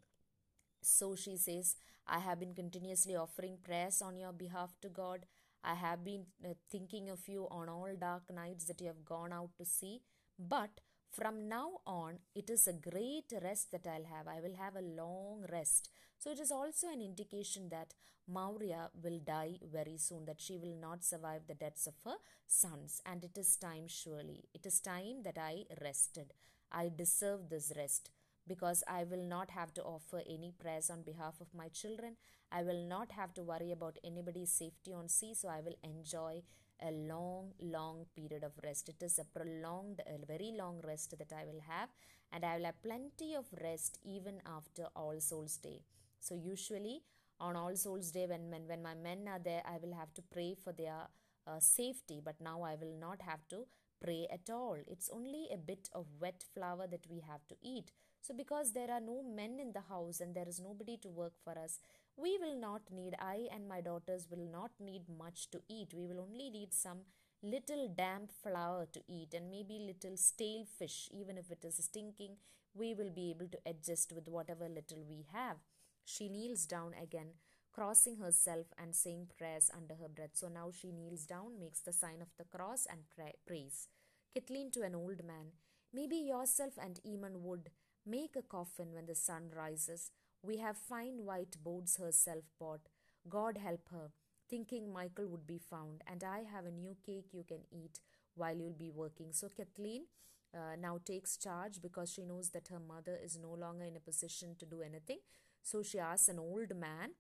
So 0.83 1.17
she 1.17 1.37
says, 1.37 1.77
I 2.07 2.19
have 2.19 2.41
been 2.41 2.55
continuously 2.55 3.17
offering 3.17 3.57
prayers 3.65 4.03
on 4.03 4.17
your 4.17 4.33
behalf 4.33 4.75
to 4.83 4.89
God. 4.89 5.27
I 5.65 5.75
have 5.75 6.05
been 6.05 6.27
uh, 6.45 6.55
thinking 6.71 7.09
of 7.09 7.27
you 7.29 7.47
on 7.51 7.69
all 7.69 7.89
dark 7.99 8.25
nights 8.35 8.65
that 8.67 8.81
you 8.81 8.89
have 8.89 9.05
gone 9.05 9.33
out 9.33 9.51
to 9.59 9.65
sea. 9.65 10.03
But 10.39 10.81
from 11.13 11.49
now 11.49 11.81
on, 11.87 12.19
it 12.35 12.49
is 12.51 12.67
a 12.67 12.73
great 12.73 13.33
rest 13.43 13.71
that 13.73 13.87
I'll 13.87 14.17
have. 14.17 14.27
I 14.27 14.41
will 14.41 14.57
have 14.57 14.77
a 14.77 14.83
long 14.83 15.45
rest. 15.53 15.91
So 16.19 16.31
it 16.31 16.41
is 16.41 16.51
also 16.51 16.89
an 16.89 17.03
indication 17.03 17.69
that 17.71 17.95
Maurya 18.29 18.91
will 19.03 19.21
die 19.25 19.59
very 19.73 19.97
soon, 19.99 20.25
that 20.27 20.41
she 20.41 20.57
will 20.57 20.77
not 20.81 21.05
survive 21.05 21.43
the 21.47 21.55
deaths 21.55 21.87
of 21.87 21.95
her 22.05 22.17
sons. 22.47 23.01
And 23.05 23.25
it 23.25 23.37
is 23.37 23.57
time, 23.57 23.89
surely. 23.89 24.45
It 24.55 24.65
is 24.65 24.81
time 24.81 25.23
that 25.25 25.37
I 25.39 25.65
rested. 25.83 26.33
I 26.71 26.91
deserve 26.95 27.49
this 27.51 27.73
rest 27.77 28.11
because 28.47 28.83
I 28.89 29.05
will 29.05 29.25
not 29.25 29.51
have 29.51 29.75
to 29.75 29.83
offer 29.83 30.23
any 30.27 30.53
prayers 30.59 30.91
on 30.91 31.03
behalf 31.03 31.41
of 31.41 31.55
my 31.55 31.69
children. 31.69 32.17
I 32.51 32.63
will 32.63 32.87
not 32.87 33.13
have 33.13 33.35
to 33.35 33.43
worry 33.43 33.73
about 33.73 33.99
anybody's 34.05 34.53
safety 34.53 34.93
on 34.93 35.09
sea, 35.09 35.35
so 35.35 35.49
I 35.49 35.61
will 35.61 35.77
enjoy 35.83 36.43
a 36.87 36.91
long, 36.91 37.53
long 37.61 38.07
period 38.17 38.45
of 38.45 38.53
rest. 38.63 38.89
It 38.89 39.03
is 39.03 39.19
a 39.19 39.25
prolonged, 39.25 40.01
a 40.07 40.25
very 40.27 40.53
long 40.59 40.81
rest 40.87 41.15
that 41.19 41.33
I 41.33 41.45
will 41.45 41.61
have, 41.69 41.89
and 42.33 42.45
I 42.45 42.57
will 42.57 42.65
have 42.65 42.83
plenty 42.83 43.35
of 43.35 43.47
rest 43.63 43.99
even 44.05 44.41
after 44.47 44.87
All 44.97 45.21
Souls 45.21 45.57
Day. 45.57 45.83
So, 46.21 46.35
usually 46.35 47.03
on 47.41 47.57
All 47.57 47.77
Souls 47.77 48.11
Day, 48.11 48.27
when, 48.27 48.51
when, 48.51 48.67
when 48.67 48.83
my 48.83 48.95
men 48.95 49.29
are 49.29 49.39
there, 49.39 49.63
I 49.67 49.79
will 49.83 49.95
have 49.95 50.13
to 50.15 50.23
pray 50.23 50.55
for 50.63 50.73
their 50.73 51.09
uh, 51.47 51.59
safety, 51.59 52.21
but 52.25 52.37
now 52.41 52.63
I 52.63 52.77
will 52.77 52.97
not 53.01 53.23
have 53.23 53.47
to 53.49 53.65
pray 54.03 54.27
at 54.33 54.51
all. 54.51 54.77
It's 54.87 55.11
only 55.13 55.49
a 55.53 55.57
bit 55.57 55.89
of 55.93 56.07
wet 56.21 56.45
flour 56.55 56.87
that 56.89 57.07
we 57.11 57.21
have 57.29 57.47
to 57.49 57.57
eat. 57.63 57.91
So, 58.21 58.35
because 58.35 58.73
there 58.73 58.91
are 58.91 59.01
no 59.01 59.23
men 59.23 59.59
in 59.61 59.73
the 59.73 59.81
house 59.81 60.21
and 60.21 60.35
there 60.35 60.49
is 60.49 60.61
nobody 60.61 60.97
to 60.99 61.09
work 61.09 61.33
for 61.43 61.59
us, 61.59 61.79
we 62.17 62.39
will 62.41 62.59
not 62.59 62.83
need, 62.91 63.15
I 63.19 63.49
and 63.53 63.69
my 63.69 63.81
daughters 63.81 64.27
will 64.31 64.47
not 64.51 64.71
need 64.81 65.03
much 65.09 65.51
to 65.51 65.61
eat. 65.69 65.93
We 65.95 66.07
will 66.07 66.21
only 66.21 66.51
need 66.51 66.73
some 66.73 67.01
little 67.43 67.89
damp 67.89 68.31
flour 68.43 68.87
to 68.93 69.01
eat 69.09 69.35
and 69.35 69.51
maybe 69.51 69.79
little 69.79 70.17
stale 70.17 70.65
fish, 70.79 71.09
even 71.13 71.39
if 71.39 71.51
it 71.51 71.65
is 71.65 71.77
stinking, 71.77 72.37
we 72.75 72.95
will 72.95 73.11
be 73.11 73.31
able 73.31 73.49
to 73.49 73.59
adjust 73.67 74.13
with 74.13 74.29
whatever 74.29 74.69
little 74.69 75.05
we 75.09 75.27
have. 75.33 75.57
She 76.05 76.29
kneels 76.29 76.67
down 76.67 76.95
again, 77.01 77.35
crossing 77.73 78.17
herself 78.17 78.67
and 78.79 78.95
saying 78.95 79.29
prayers 79.37 79.71
under 79.77 79.95
her 79.97 80.09
breath. 80.09 80.35
So 80.35 80.49
now 80.49 80.71
she 80.71 80.93
kneels 80.93 81.25
down, 81.25 81.59
makes 81.59 81.81
the 81.81 81.93
sign 81.93 82.23
of 82.23 82.29
the 82.39 82.45
cross, 82.45 82.87
and 82.91 83.01
pray, 83.15 83.35
prays. 83.47 83.89
Kathleen 84.35 84.71
to 84.73 84.83
an 84.83 84.95
old 84.95 85.25
man, 85.25 85.53
Maybe 85.95 86.17
yourself 86.17 86.73
and 86.83 86.99
Eamon 87.07 87.41
would 87.43 87.71
make 88.07 88.35
a 88.35 88.43
coffin 88.43 88.93
when 88.95 89.07
the 89.07 89.15
sun 89.15 89.51
rises. 89.55 90.11
We 90.43 90.59
have 90.59 90.77
fine 90.77 91.25
white 91.25 91.57
boards 91.63 91.97
herself 91.97 92.45
bought. 92.59 92.89
God 93.29 93.59
help 93.59 93.89
her, 93.91 94.11
thinking 94.51 94.93
Michael 94.93 95.29
would 95.29 95.47
be 95.47 95.59
found, 95.59 96.03
and 96.07 96.25
I 96.25 96.43
have 96.53 96.67
a 96.67 96.71
new 96.71 96.97
cake 97.07 97.29
you 97.33 97.45
can 97.45 97.61
eat 97.71 98.01
while 98.35 98.57
you'll 98.57 98.73
be 98.73 98.91
working. 98.91 99.33
So 99.33 99.49
Kathleen 99.49 100.07
uh, 100.55 100.77
now 100.81 100.99
takes 101.05 101.37
charge 101.37 101.81
because 101.81 102.13
she 102.13 102.25
knows 102.25 102.51
that 102.51 102.69
her 102.69 102.81
mother 102.81 103.19
is 103.23 103.39
no 103.39 103.53
longer 103.53 103.85
in 103.85 103.97
a 103.97 104.01
position 104.01 104.57
to 104.59 104.67
do 104.67 104.83
anything. 104.83 105.19
So 105.63 105.83
she 105.83 105.99
asks 105.99 106.29
an 106.29 106.39
old 106.41 106.75
man 106.77 107.11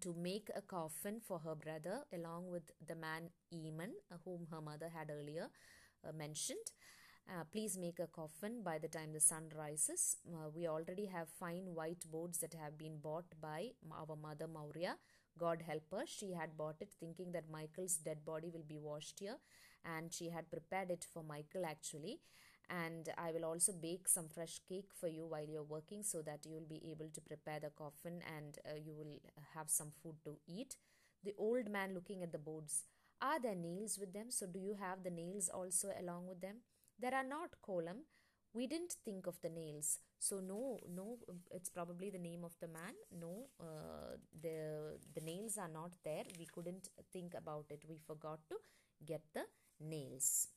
to 0.00 0.14
make 0.14 0.50
a 0.54 0.60
coffin 0.62 1.20
for 1.26 1.38
her 1.40 1.54
brother 1.54 2.04
along 2.12 2.50
with 2.50 2.70
the 2.86 2.94
man 2.94 3.30
Eamon, 3.54 3.92
uh, 4.12 4.16
whom 4.24 4.46
her 4.50 4.60
mother 4.60 4.90
had 4.94 5.10
earlier 5.10 5.48
uh, 6.06 6.12
mentioned. 6.12 6.72
Uh, 7.28 7.42
please 7.52 7.76
make 7.76 7.98
a 7.98 8.06
coffin 8.06 8.62
by 8.62 8.78
the 8.78 8.86
time 8.88 9.12
the 9.12 9.20
sun 9.20 9.44
rises. 9.58 10.16
Uh, 10.32 10.48
we 10.54 10.68
already 10.68 11.06
have 11.06 11.28
fine 11.28 11.74
white 11.74 12.04
boards 12.10 12.38
that 12.38 12.54
have 12.54 12.78
been 12.78 12.98
bought 13.02 13.24
by 13.40 13.70
our 13.92 14.16
mother 14.16 14.46
Maurya. 14.46 14.96
God 15.38 15.62
help 15.66 15.82
her. 15.90 16.04
She 16.06 16.32
had 16.32 16.56
bought 16.56 16.76
it 16.80 16.92
thinking 17.00 17.32
that 17.32 17.50
Michael's 17.50 17.96
dead 17.96 18.24
body 18.24 18.48
will 18.48 18.62
be 18.66 18.78
washed 18.78 19.18
here, 19.18 19.36
and 19.84 20.12
she 20.12 20.30
had 20.30 20.50
prepared 20.50 20.90
it 20.90 21.04
for 21.12 21.24
Michael 21.24 21.64
actually. 21.66 22.20
And 22.70 23.08
I 23.18 23.32
will 23.32 23.44
also 23.44 23.72
bake 23.72 24.08
some 24.08 24.28
fresh 24.28 24.60
cake 24.68 24.90
for 24.98 25.08
you 25.08 25.26
while 25.26 25.46
you're 25.48 25.62
working 25.62 26.02
so 26.02 26.22
that 26.22 26.46
you 26.46 26.52
will 26.54 26.68
be 26.68 26.82
able 26.90 27.10
to 27.12 27.20
prepare 27.20 27.60
the 27.60 27.70
coffin 27.70 28.20
and 28.36 28.58
uh, 28.64 28.74
you 28.84 28.94
will 28.94 29.18
have 29.54 29.68
some 29.68 29.92
food 30.02 30.16
to 30.24 30.36
eat. 30.48 30.76
The 31.24 31.34
old 31.38 31.68
man 31.70 31.92
looking 31.94 32.22
at 32.22 32.32
the 32.32 32.38
boards. 32.38 32.84
Are 33.20 33.40
there 33.40 33.54
nails 33.54 33.98
with 33.98 34.12
them? 34.12 34.30
So, 34.30 34.46
do 34.46 34.58
you 34.58 34.76
have 34.80 35.02
the 35.02 35.10
nails 35.10 35.48
also 35.48 35.88
along 36.00 36.26
with 36.26 36.40
them? 36.40 36.56
There 36.98 37.14
are 37.14 37.24
not 37.24 37.60
Colum. 37.62 38.04
We 38.52 38.66
didn't 38.66 38.96
think 39.04 39.26
of 39.26 39.40
the 39.42 39.50
nails. 39.50 39.98
So 40.18 40.40
no, 40.40 40.80
no, 40.94 41.18
it's 41.50 41.68
probably 41.68 42.10
the 42.10 42.18
name 42.18 42.42
of 42.44 42.56
the 42.60 42.68
man. 42.68 42.94
No, 43.12 43.48
uh, 43.60 44.16
the 44.42 44.98
the 45.14 45.20
nails 45.20 45.58
are 45.58 45.68
not 45.68 45.92
there. 46.04 46.24
We 46.38 46.46
couldn't 46.46 46.88
think 47.12 47.34
about 47.34 47.66
it. 47.70 47.84
We 47.88 47.98
forgot 48.06 48.40
to 48.48 48.56
get 49.04 49.22
the 49.34 49.44
nails. 49.80 50.48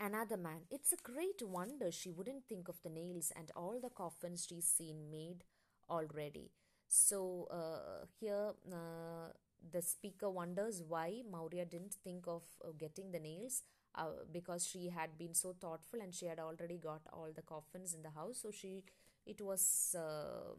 Another 0.00 0.36
man. 0.36 0.60
It's 0.70 0.92
a 0.92 0.96
great 1.02 1.42
wonder 1.42 1.90
she 1.90 2.10
wouldn't 2.10 2.44
think 2.48 2.68
of 2.68 2.80
the 2.82 2.88
nails 2.90 3.32
and 3.36 3.50
all 3.56 3.80
the 3.82 3.90
coffins 3.90 4.46
she's 4.48 4.66
seen 4.66 5.10
made 5.10 5.42
already. 5.90 6.50
So 6.86 7.48
uh, 7.50 8.06
here 8.20 8.52
uh, 8.72 9.32
the 9.72 9.82
speaker 9.82 10.30
wonders 10.30 10.82
why 10.86 11.22
Maurya 11.28 11.64
didn't 11.64 11.94
think 12.04 12.26
of 12.28 12.42
uh, 12.64 12.70
getting 12.78 13.10
the 13.10 13.18
nails 13.18 13.62
uh, 13.98 14.24
because 14.32 14.66
she 14.66 14.88
had 14.88 15.18
been 15.18 15.34
so 15.34 15.54
thoughtful 15.60 16.00
and 16.00 16.14
she 16.14 16.26
had 16.26 16.38
already 16.38 16.78
got 16.78 17.02
all 17.12 17.28
the 17.34 17.42
coffins 17.42 17.94
in 17.94 18.02
the 18.02 18.10
house. 18.10 18.38
So 18.42 18.50
she 18.50 18.84
it 19.26 19.40
was 19.40 19.96
uh, 19.98 20.54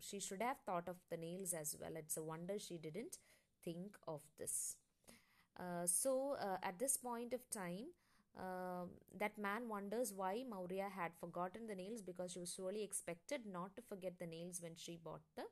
she 0.00 0.20
should 0.20 0.42
have 0.42 0.58
thought 0.66 0.88
of 0.88 0.96
the 1.10 1.16
nails 1.16 1.52
as 1.52 1.76
well. 1.80 1.92
It's 1.96 2.16
a 2.16 2.22
wonder 2.22 2.58
she 2.58 2.78
didn't 2.78 3.18
think 3.64 3.96
of 4.06 4.22
this. 4.38 4.76
Uh, 5.58 5.86
so 5.86 6.36
uh, 6.40 6.56
at 6.62 6.78
this 6.78 6.96
point 6.96 7.32
of 7.32 7.48
time 7.50 7.86
uh, 8.38 8.86
that 9.18 9.38
man 9.38 9.68
wonders 9.68 10.12
why 10.14 10.44
Maurya 10.48 10.88
had 10.96 11.12
forgotten 11.20 11.66
the 11.68 11.74
nails 11.76 12.02
because 12.02 12.32
she 12.32 12.40
was 12.40 12.52
surely 12.52 12.82
expected 12.82 13.42
not 13.46 13.76
to 13.76 13.82
forget 13.82 14.18
the 14.18 14.26
nails 14.26 14.60
when 14.60 14.74
she 14.76 14.98
bought 15.02 15.22
the 15.36 15.44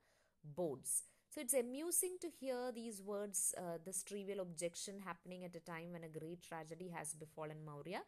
boards. 0.44 1.04
So 1.32 1.40
it's 1.40 1.54
amusing 1.54 2.18
to 2.20 2.28
hear 2.28 2.70
these 2.74 3.00
words, 3.00 3.54
uh, 3.56 3.78
this 3.86 4.02
trivial 4.02 4.40
objection 4.40 5.00
happening 5.02 5.44
at 5.44 5.56
a 5.56 5.60
time 5.60 5.92
when 5.92 6.04
a 6.04 6.18
great 6.18 6.42
tragedy 6.42 6.90
has 6.94 7.14
befallen 7.14 7.64
Maurya. 7.64 8.02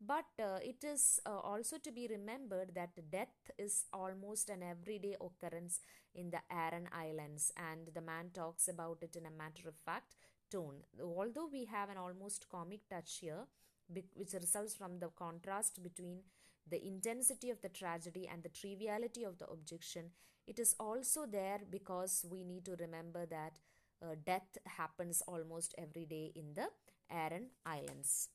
But 0.00 0.24
uh, 0.40 0.58
it 0.60 0.82
is 0.82 1.20
uh, 1.24 1.38
also 1.38 1.78
to 1.78 1.92
be 1.92 2.08
remembered 2.10 2.72
that 2.74 2.98
death 3.12 3.52
is 3.58 3.84
almost 3.92 4.50
an 4.50 4.64
everyday 4.64 5.14
occurrence 5.20 5.78
in 6.16 6.30
the 6.30 6.40
Aran 6.50 6.88
Islands, 6.92 7.52
and 7.56 7.94
the 7.94 8.00
man 8.00 8.30
talks 8.34 8.66
about 8.66 8.98
it 9.02 9.14
in 9.14 9.24
a 9.26 9.30
matter 9.30 9.68
of 9.68 9.76
fact 9.76 10.16
tone. 10.50 10.82
Although 11.00 11.48
we 11.52 11.66
have 11.66 11.90
an 11.90 11.96
almost 11.96 12.48
comic 12.50 12.80
touch 12.90 13.18
here, 13.20 13.46
which 14.16 14.32
results 14.32 14.74
from 14.74 14.98
the 14.98 15.10
contrast 15.10 15.80
between 15.80 16.22
the 16.68 16.84
intensity 16.84 17.50
of 17.50 17.60
the 17.60 17.68
tragedy 17.68 18.28
and 18.30 18.42
the 18.42 18.48
triviality 18.48 19.22
of 19.22 19.38
the 19.38 19.46
objection, 19.46 20.10
it 20.46 20.58
is 20.58 20.74
also 20.78 21.26
there 21.26 21.60
because 21.70 22.24
we 22.30 22.44
need 22.44 22.64
to 22.66 22.76
remember 22.76 23.26
that 23.26 23.58
uh, 24.02 24.14
death 24.26 24.58
happens 24.66 25.22
almost 25.26 25.74
every 25.78 26.04
day 26.04 26.32
in 26.34 26.54
the 26.54 26.68
Aran 27.10 27.48
Islands. 27.64 28.28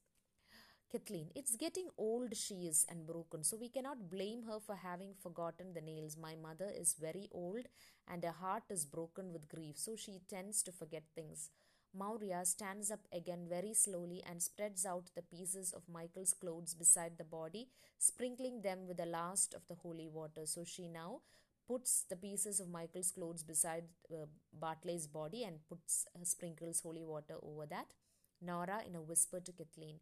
Kathleen, 0.91 1.29
it's 1.35 1.55
getting 1.55 1.87
old 1.97 2.35
she 2.35 2.67
is 2.67 2.85
and 2.89 3.05
broken, 3.05 3.43
so 3.43 3.55
we 3.57 3.69
cannot 3.69 4.09
blame 4.09 4.43
her 4.43 4.59
for 4.59 4.75
having 4.75 5.13
forgotten 5.13 5.73
the 5.73 5.81
nails. 5.81 6.17
My 6.17 6.35
mother 6.35 6.69
is 6.75 6.95
very 6.99 7.29
old 7.31 7.65
and 8.07 8.23
her 8.23 8.31
heart 8.31 8.63
is 8.69 8.85
broken 8.85 9.31
with 9.31 9.47
grief, 9.49 9.77
so 9.77 9.95
she 9.95 10.21
tends 10.27 10.63
to 10.63 10.71
forget 10.71 11.03
things. 11.15 11.51
Maurya 11.93 12.43
stands 12.45 12.91
up 12.91 13.07
again 13.13 13.45
very 13.49 13.73
slowly 13.73 14.23
and 14.27 14.41
spreads 14.41 14.85
out 14.85 15.09
the 15.15 15.21
pieces 15.21 15.71
of 15.73 15.89
Michael's 15.91 16.33
clothes 16.33 16.73
beside 16.73 17.17
the 17.17 17.23
body, 17.23 17.69
sprinkling 17.97 18.61
them 18.61 18.87
with 18.87 18.97
the 18.97 19.05
last 19.05 19.53
of 19.53 19.65
the 19.67 19.75
holy 19.75 20.07
water. 20.07 20.45
So 20.45 20.63
she 20.63 20.87
now 20.87 21.21
puts 21.69 22.03
the 22.09 22.15
pieces 22.17 22.59
of 22.59 22.69
Michael's 22.69 23.11
clothes 23.11 23.43
beside 23.43 23.85
uh, 24.11 24.25
Bartley's 24.53 25.07
body 25.07 25.43
and 25.43 25.65
puts 25.69 26.05
uh, 26.15 26.23
sprinkles 26.23 26.81
holy 26.81 27.05
water 27.05 27.35
over 27.43 27.65
that. 27.67 27.93
Nora 28.41 28.81
in 28.88 28.95
a 28.95 29.01
whisper 29.01 29.39
to 29.39 29.51
Kathleen, 29.53 29.99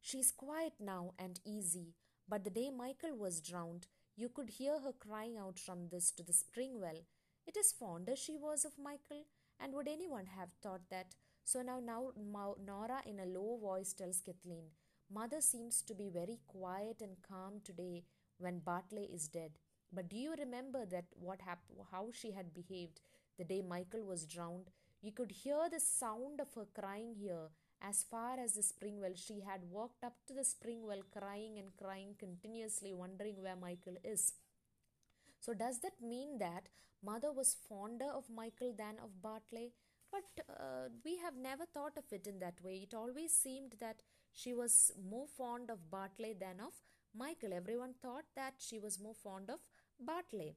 She's 0.00 0.30
quiet 0.32 0.74
now 0.80 1.14
and 1.18 1.40
easy, 1.44 1.94
but 2.28 2.44
the 2.44 2.50
day 2.50 2.70
Michael 2.70 3.16
was 3.16 3.40
drowned, 3.40 3.86
you 4.16 4.28
could 4.28 4.50
hear 4.50 4.80
her 4.80 4.92
crying 4.92 5.36
out 5.38 5.58
from 5.58 5.88
this 5.88 6.10
to 6.12 6.22
the 6.22 6.32
spring 6.32 6.80
well. 6.80 7.00
It 7.46 7.56
is 7.56 7.72
fonder 7.72 8.16
she 8.16 8.36
was 8.36 8.64
of 8.64 8.78
Michael, 8.78 9.24
and 9.60 9.74
would 9.74 9.88
anyone 9.88 10.26
have 10.26 10.50
thought 10.62 10.82
that? 10.90 11.14
So 11.44 11.62
now, 11.62 11.80
now 11.80 12.12
Nora 12.64 13.02
in 13.06 13.20
a 13.20 13.26
low 13.26 13.58
voice 13.60 13.92
tells 13.92 14.20
Kathleen, 14.20 14.66
Mother 15.12 15.40
seems 15.40 15.82
to 15.82 15.94
be 15.94 16.10
very 16.10 16.38
quiet 16.46 17.00
and 17.00 17.16
calm 17.22 17.60
today 17.64 18.04
when 18.38 18.58
Bartley 18.60 19.08
is 19.12 19.28
dead. 19.28 19.52
But 19.92 20.08
do 20.08 20.16
you 20.16 20.34
remember 20.38 20.84
that 20.86 21.06
what 21.18 21.40
hap- 21.42 21.72
how 21.90 22.10
she 22.12 22.32
had 22.32 22.54
behaved 22.54 23.00
the 23.36 23.44
day 23.44 23.62
Michael 23.62 24.04
was 24.04 24.26
drowned? 24.26 24.70
You 25.02 25.12
could 25.12 25.30
hear 25.30 25.68
the 25.70 25.80
sound 25.80 26.40
of 26.40 26.52
her 26.54 26.66
crying 26.74 27.14
here 27.14 27.48
as 27.80 28.02
far 28.10 28.38
as 28.38 28.54
the 28.54 28.62
spring 28.62 29.00
well. 29.00 29.14
She 29.14 29.40
had 29.40 29.64
walked 29.70 30.04
up 30.04 30.16
to 30.26 30.34
the 30.34 30.44
spring 30.44 30.86
well 30.86 31.02
crying 31.16 31.58
and 31.58 31.76
crying 31.76 32.14
continuously, 32.18 32.92
wondering 32.92 33.40
where 33.42 33.56
Michael 33.56 33.96
is. 34.04 34.32
So, 35.40 35.54
does 35.54 35.80
that 35.80 36.00
mean 36.00 36.38
that 36.38 36.68
mother 37.02 37.32
was 37.32 37.56
fonder 37.68 38.06
of 38.06 38.28
Michael 38.30 38.72
than 38.76 38.96
of 39.02 39.20
Bartley? 39.22 39.72
But 40.10 40.44
uh, 40.48 40.88
we 41.04 41.18
have 41.18 41.36
never 41.36 41.64
thought 41.66 41.96
of 41.96 42.04
it 42.12 42.26
in 42.26 42.38
that 42.40 42.62
way. 42.62 42.86
It 42.88 42.94
always 42.94 43.32
seemed 43.32 43.74
that 43.80 44.00
she 44.32 44.54
was 44.54 44.92
more 45.08 45.26
fond 45.26 45.70
of 45.70 45.90
Bartley 45.90 46.34
than 46.38 46.60
of 46.60 46.72
Michael. 47.14 47.52
Everyone 47.52 47.94
thought 48.00 48.24
that 48.36 48.54
she 48.58 48.78
was 48.78 48.98
more 49.00 49.14
fond 49.14 49.50
of 49.50 49.60
Bartley. 50.00 50.56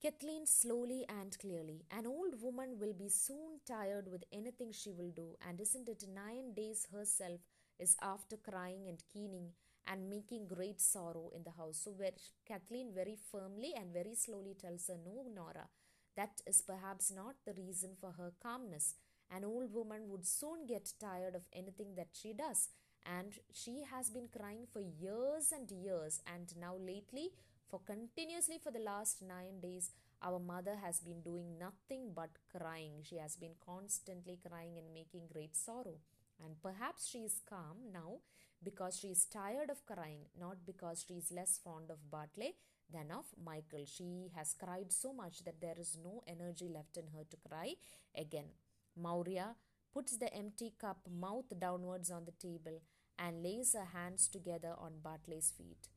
Kathleen 0.00 0.46
slowly 0.46 1.04
and 1.08 1.38
clearly, 1.38 1.84
an 1.90 2.06
old 2.06 2.40
woman 2.42 2.78
will 2.78 2.92
be 2.92 3.08
soon 3.08 3.60
tired 3.66 4.08
with 4.10 4.24
anything 4.32 4.72
she 4.72 4.90
will 4.92 5.10
do, 5.10 5.36
and 5.48 5.60
isn't 5.60 5.88
it 5.88 6.04
nine 6.12 6.54
days 6.54 6.86
herself 6.92 7.40
is 7.78 7.96
after 8.02 8.36
crying 8.36 8.88
and 8.88 9.02
keening 9.12 9.52
and 9.86 10.10
making 10.10 10.46
great 10.48 10.80
sorrow 10.80 11.30
in 11.34 11.42
the 11.44 11.52
house. 11.52 11.80
So 11.84 11.92
where 11.92 12.12
Kathleen 12.46 12.92
very 12.94 13.16
firmly 13.30 13.72
and 13.76 13.92
very 13.92 14.14
slowly 14.14 14.54
tells 14.60 14.86
her, 14.88 14.96
No, 15.04 15.24
Nora, 15.34 15.68
that 16.16 16.40
is 16.46 16.62
perhaps 16.62 17.10
not 17.10 17.36
the 17.46 17.54
reason 17.54 17.96
for 18.00 18.12
her 18.12 18.32
calmness. 18.42 18.94
An 19.30 19.44
old 19.44 19.72
woman 19.72 20.08
would 20.08 20.26
soon 20.26 20.66
get 20.66 20.92
tired 21.00 21.34
of 21.34 21.48
anything 21.52 21.94
that 21.96 22.10
she 22.12 22.32
does. 22.34 22.68
And 23.04 23.32
she 23.52 23.82
has 23.90 24.10
been 24.10 24.28
crying 24.28 24.66
for 24.72 24.80
years 24.80 25.52
and 25.52 25.70
years, 25.70 26.20
and 26.32 26.54
now 26.56 26.76
lately 26.76 27.30
for 27.72 27.80
continuously 27.86 28.58
for 28.62 28.70
the 28.70 28.84
last 28.84 29.22
nine 29.22 29.58
days, 29.62 29.92
our 30.22 30.38
mother 30.38 30.76
has 30.84 31.00
been 31.00 31.22
doing 31.22 31.58
nothing 31.58 32.12
but 32.14 32.28
crying. 32.54 33.00
She 33.02 33.16
has 33.16 33.34
been 33.34 33.54
constantly 33.64 34.38
crying 34.46 34.76
and 34.76 34.92
making 34.92 35.32
great 35.32 35.56
sorrow. 35.56 35.96
And 36.44 36.60
perhaps 36.62 37.08
she 37.08 37.20
is 37.20 37.40
calm 37.48 37.78
now 37.90 38.18
because 38.62 38.98
she 38.98 39.08
is 39.08 39.24
tired 39.24 39.70
of 39.70 39.86
crying, 39.86 40.26
not 40.38 40.66
because 40.66 41.02
she 41.08 41.14
is 41.14 41.32
less 41.32 41.58
fond 41.64 41.90
of 41.90 42.10
Bartley 42.10 42.56
than 42.92 43.10
of 43.10 43.24
Michael. 43.42 43.86
She 43.86 44.30
has 44.36 44.54
cried 44.62 44.92
so 44.92 45.14
much 45.14 45.42
that 45.46 45.62
there 45.62 45.78
is 45.80 45.96
no 46.04 46.22
energy 46.26 46.68
left 46.68 46.98
in 46.98 47.06
her 47.16 47.24
to 47.30 47.48
cry 47.48 47.76
again. 48.14 48.52
Maurya 48.94 49.56
puts 49.94 50.18
the 50.18 50.32
empty 50.34 50.74
cup 50.78 51.08
mouth 51.10 51.58
downwards 51.58 52.10
on 52.10 52.26
the 52.26 52.32
table 52.32 52.82
and 53.18 53.42
lays 53.42 53.72
her 53.72 53.98
hands 53.98 54.28
together 54.28 54.74
on 54.78 55.00
Bartley's 55.02 55.54
feet. 55.56 55.88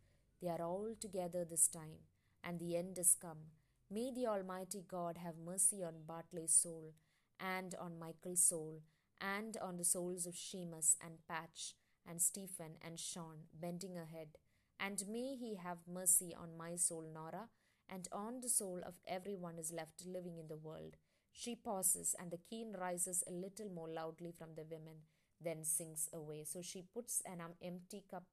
They 0.46 0.52
are 0.52 0.62
all 0.62 0.94
together 1.02 1.44
this 1.44 1.68
time, 1.68 2.06
and 2.44 2.60
the 2.60 2.78
end 2.78 3.00
is 3.00 3.18
come. 3.20 3.50
May 3.90 4.12
the 4.14 4.28
Almighty 4.28 4.84
God 4.88 5.18
have 5.18 5.40
mercy 5.44 5.84
on 5.84 6.06
Bartley's 6.08 6.54
soul, 6.54 6.94
and 7.40 7.74
on 7.82 7.98
Michael's 7.98 8.44
soul, 8.44 8.82
and 9.20 9.58
on 9.58 9.78
the 9.78 9.84
souls 9.84 10.28
of 10.28 10.36
Seamus 10.36 10.98
and 11.04 11.26
Patch, 11.28 11.74
and 12.08 12.22
Stephen 12.22 12.74
and 12.86 13.00
Sean, 13.00 13.48
bending 13.60 13.96
her 13.96 14.06
head. 14.06 14.38
And 14.80 15.02
may 15.10 15.36
he 15.36 15.56
have 15.56 15.80
mercy 15.92 16.36
on 16.40 16.56
my 16.56 16.76
soul, 16.76 17.06
Nora, 17.12 17.50
and 17.90 18.08
on 18.12 18.42
the 18.42 18.50
soul 18.50 18.82
of 18.86 19.00
everyone 19.08 19.58
is 19.58 19.74
left 19.74 20.06
living 20.06 20.38
in 20.38 20.48
the 20.48 20.58
world. 20.58 20.98
She 21.34 21.56
pauses, 21.56 22.16
and 22.20 22.30
the 22.30 22.38
keen 22.52 22.76
rises 22.80 23.24
a 23.28 23.32
little 23.32 23.72
more 23.74 23.90
loudly 23.90 24.32
from 24.32 24.50
the 24.56 24.64
women, 24.70 25.08
then 25.42 25.64
sinks 25.64 26.08
away. 26.14 26.44
So 26.46 26.62
she 26.62 26.84
puts 26.94 27.24
an 27.26 27.42
um, 27.42 27.54
empty 27.64 28.04
cup 28.08 28.26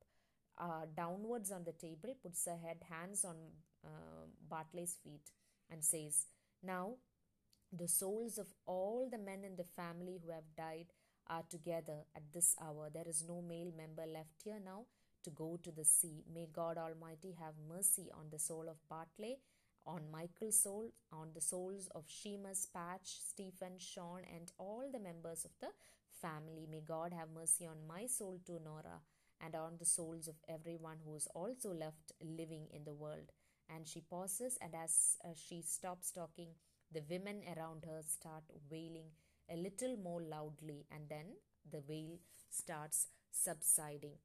uh, 0.58 0.86
downwards 0.96 1.50
on 1.50 1.64
the 1.64 1.72
table, 1.72 2.16
puts 2.22 2.46
her 2.46 2.56
head, 2.56 2.78
hands 2.90 3.24
on 3.24 3.36
uh, 3.84 4.26
Bartley's 4.48 4.96
feet, 5.02 5.30
and 5.70 5.84
says, 5.84 6.26
Now 6.62 6.94
the 7.72 7.88
souls 7.88 8.38
of 8.38 8.48
all 8.66 9.08
the 9.10 9.18
men 9.18 9.44
in 9.44 9.56
the 9.56 9.64
family 9.64 10.20
who 10.22 10.30
have 10.30 10.54
died 10.56 10.86
are 11.28 11.44
together 11.50 12.04
at 12.14 12.22
this 12.32 12.54
hour. 12.60 12.90
There 12.92 13.08
is 13.08 13.24
no 13.26 13.40
male 13.40 13.72
member 13.76 14.04
left 14.06 14.42
here 14.44 14.60
now 14.62 14.84
to 15.24 15.30
go 15.30 15.58
to 15.62 15.70
the 15.70 15.84
sea. 15.84 16.24
May 16.32 16.48
God 16.52 16.76
Almighty 16.76 17.34
have 17.40 17.54
mercy 17.68 18.10
on 18.12 18.26
the 18.30 18.38
soul 18.38 18.66
of 18.68 18.76
Bartley, 18.88 19.38
on 19.86 20.02
Michael's 20.12 20.60
soul, 20.60 20.90
on 21.12 21.28
the 21.34 21.40
souls 21.40 21.88
of 21.94 22.04
Seamus, 22.08 22.66
Patch, 22.72 23.18
Stephen, 23.28 23.78
Sean, 23.78 24.20
and 24.34 24.52
all 24.58 24.84
the 24.92 24.98
members 24.98 25.44
of 25.44 25.52
the 25.60 25.68
family. 26.20 26.66
May 26.70 26.82
God 26.86 27.12
have 27.12 27.28
mercy 27.34 27.66
on 27.66 27.86
my 27.88 28.06
soul 28.06 28.38
too, 28.46 28.58
Nora, 28.64 29.00
and 29.42 29.54
on 29.54 29.72
the 29.78 29.84
souls 29.84 30.28
of 30.28 30.36
everyone 30.48 30.98
who 31.04 31.14
is 31.16 31.28
also 31.34 31.72
left 31.74 32.12
living 32.22 32.66
in 32.72 32.84
the 32.84 32.94
world. 32.94 33.32
And 33.74 33.86
she 33.86 34.00
pauses, 34.00 34.58
and 34.60 34.74
as, 34.74 35.16
as 35.24 35.38
she 35.38 35.62
stops 35.62 36.10
talking, 36.10 36.48
the 36.92 37.02
women 37.10 37.42
around 37.56 37.84
her 37.86 38.02
start 38.06 38.44
wailing 38.70 39.10
a 39.50 39.56
little 39.56 39.96
more 39.96 40.22
loudly, 40.22 40.86
and 40.90 41.08
then 41.08 41.26
the 41.70 41.82
wail 41.88 42.18
starts 42.50 43.08
subsiding. 43.30 44.16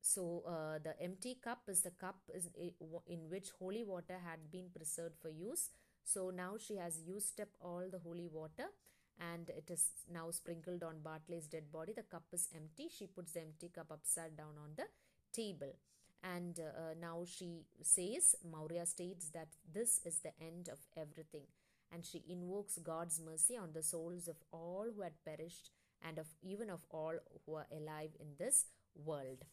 So 0.00 0.42
uh, 0.46 0.78
the 0.82 1.00
empty 1.02 1.38
cup 1.42 1.62
is 1.68 1.82
the 1.82 1.90
cup 1.90 2.16
is 2.34 2.48
in 3.06 3.28
which 3.30 3.50
holy 3.58 3.84
water 3.84 4.18
had 4.24 4.50
been 4.52 4.68
preserved 4.74 5.16
for 5.20 5.30
use. 5.30 5.70
So 6.04 6.30
now 6.30 6.56
she 6.58 6.76
has 6.76 7.00
used 7.00 7.40
up 7.40 7.48
all 7.60 7.84
the 7.90 7.98
holy 7.98 8.28
water 8.30 8.68
and 9.18 9.48
it 9.50 9.70
is 9.70 9.88
now 10.12 10.30
sprinkled 10.30 10.82
on 10.82 11.00
Bartley's 11.02 11.46
dead 11.46 11.70
body. 11.72 11.92
The 11.92 12.02
cup 12.02 12.24
is 12.32 12.48
empty. 12.54 12.88
She 12.88 13.06
puts 13.06 13.32
the 13.32 13.40
empty 13.40 13.68
cup 13.68 13.90
upside 13.90 14.36
down 14.36 14.56
on 14.62 14.70
the 14.76 14.84
table. 15.32 15.72
And 16.22 16.58
uh, 16.58 16.94
now 17.00 17.24
she 17.26 17.66
says, 17.82 18.34
Maurya 18.50 18.86
states 18.86 19.28
that 19.34 19.48
this 19.72 20.00
is 20.04 20.20
the 20.20 20.32
end 20.40 20.68
of 20.72 20.78
everything. 20.96 21.46
And 21.92 22.04
she 22.04 22.24
invokes 22.28 22.78
God's 22.78 23.20
mercy 23.20 23.56
on 23.56 23.72
the 23.72 23.82
souls 23.82 24.26
of 24.26 24.36
all 24.50 24.86
who 24.94 25.02
had 25.02 25.12
perished 25.24 25.70
and 26.02 26.18
of 26.18 26.26
even 26.42 26.70
of 26.70 26.80
all 26.90 27.14
who 27.46 27.54
are 27.54 27.66
alive 27.70 28.10
in 28.18 28.28
this 28.38 28.66
world. 28.94 29.44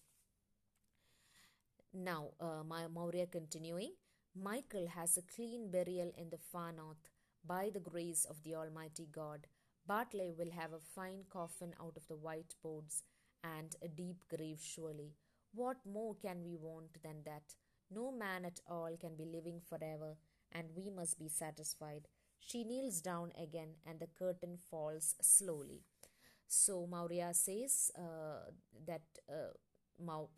Now, 1.93 2.29
uh, 2.39 2.63
Maurya 2.63 3.27
continuing, 3.27 3.91
Michael 4.33 4.87
has 4.95 5.17
a 5.17 5.21
clean 5.35 5.69
burial 5.69 6.13
in 6.17 6.29
the 6.29 6.37
far 6.37 6.71
north 6.71 7.09
by 7.45 7.69
the 7.73 7.79
grace 7.79 8.25
of 8.25 8.43
the 8.43 8.55
Almighty 8.55 9.07
God. 9.11 9.47
Bartley 9.87 10.31
will 10.37 10.51
have 10.51 10.73
a 10.73 10.79
fine 10.79 11.23
coffin 11.29 11.73
out 11.79 11.97
of 11.97 12.07
the 12.07 12.15
white 12.15 12.55
boards 12.63 13.03
and 13.43 13.75
a 13.81 13.87
deep 13.87 14.23
grave, 14.29 14.59
surely. 14.61 15.15
What 15.53 15.77
more 15.85 16.15
can 16.15 16.43
we 16.43 16.55
want 16.55 17.01
than 17.03 17.23
that? 17.25 17.55
No 17.89 18.11
man 18.11 18.45
at 18.45 18.59
all 18.69 18.95
can 18.99 19.15
be 19.15 19.25
living 19.25 19.59
forever, 19.59 20.15
and 20.51 20.69
we 20.75 20.89
must 20.89 21.19
be 21.19 21.27
satisfied. 21.27 22.07
She 22.39 22.63
kneels 22.63 23.01
down 23.01 23.31
again, 23.41 23.75
and 23.85 23.99
the 23.99 24.07
curtain 24.07 24.57
falls 24.69 25.15
slowly. 25.21 25.81
So 26.47 26.87
Maurya 26.87 27.33
says 27.33 27.91
uh, 27.97 28.51
that 28.85 29.03
uh, 29.29 29.53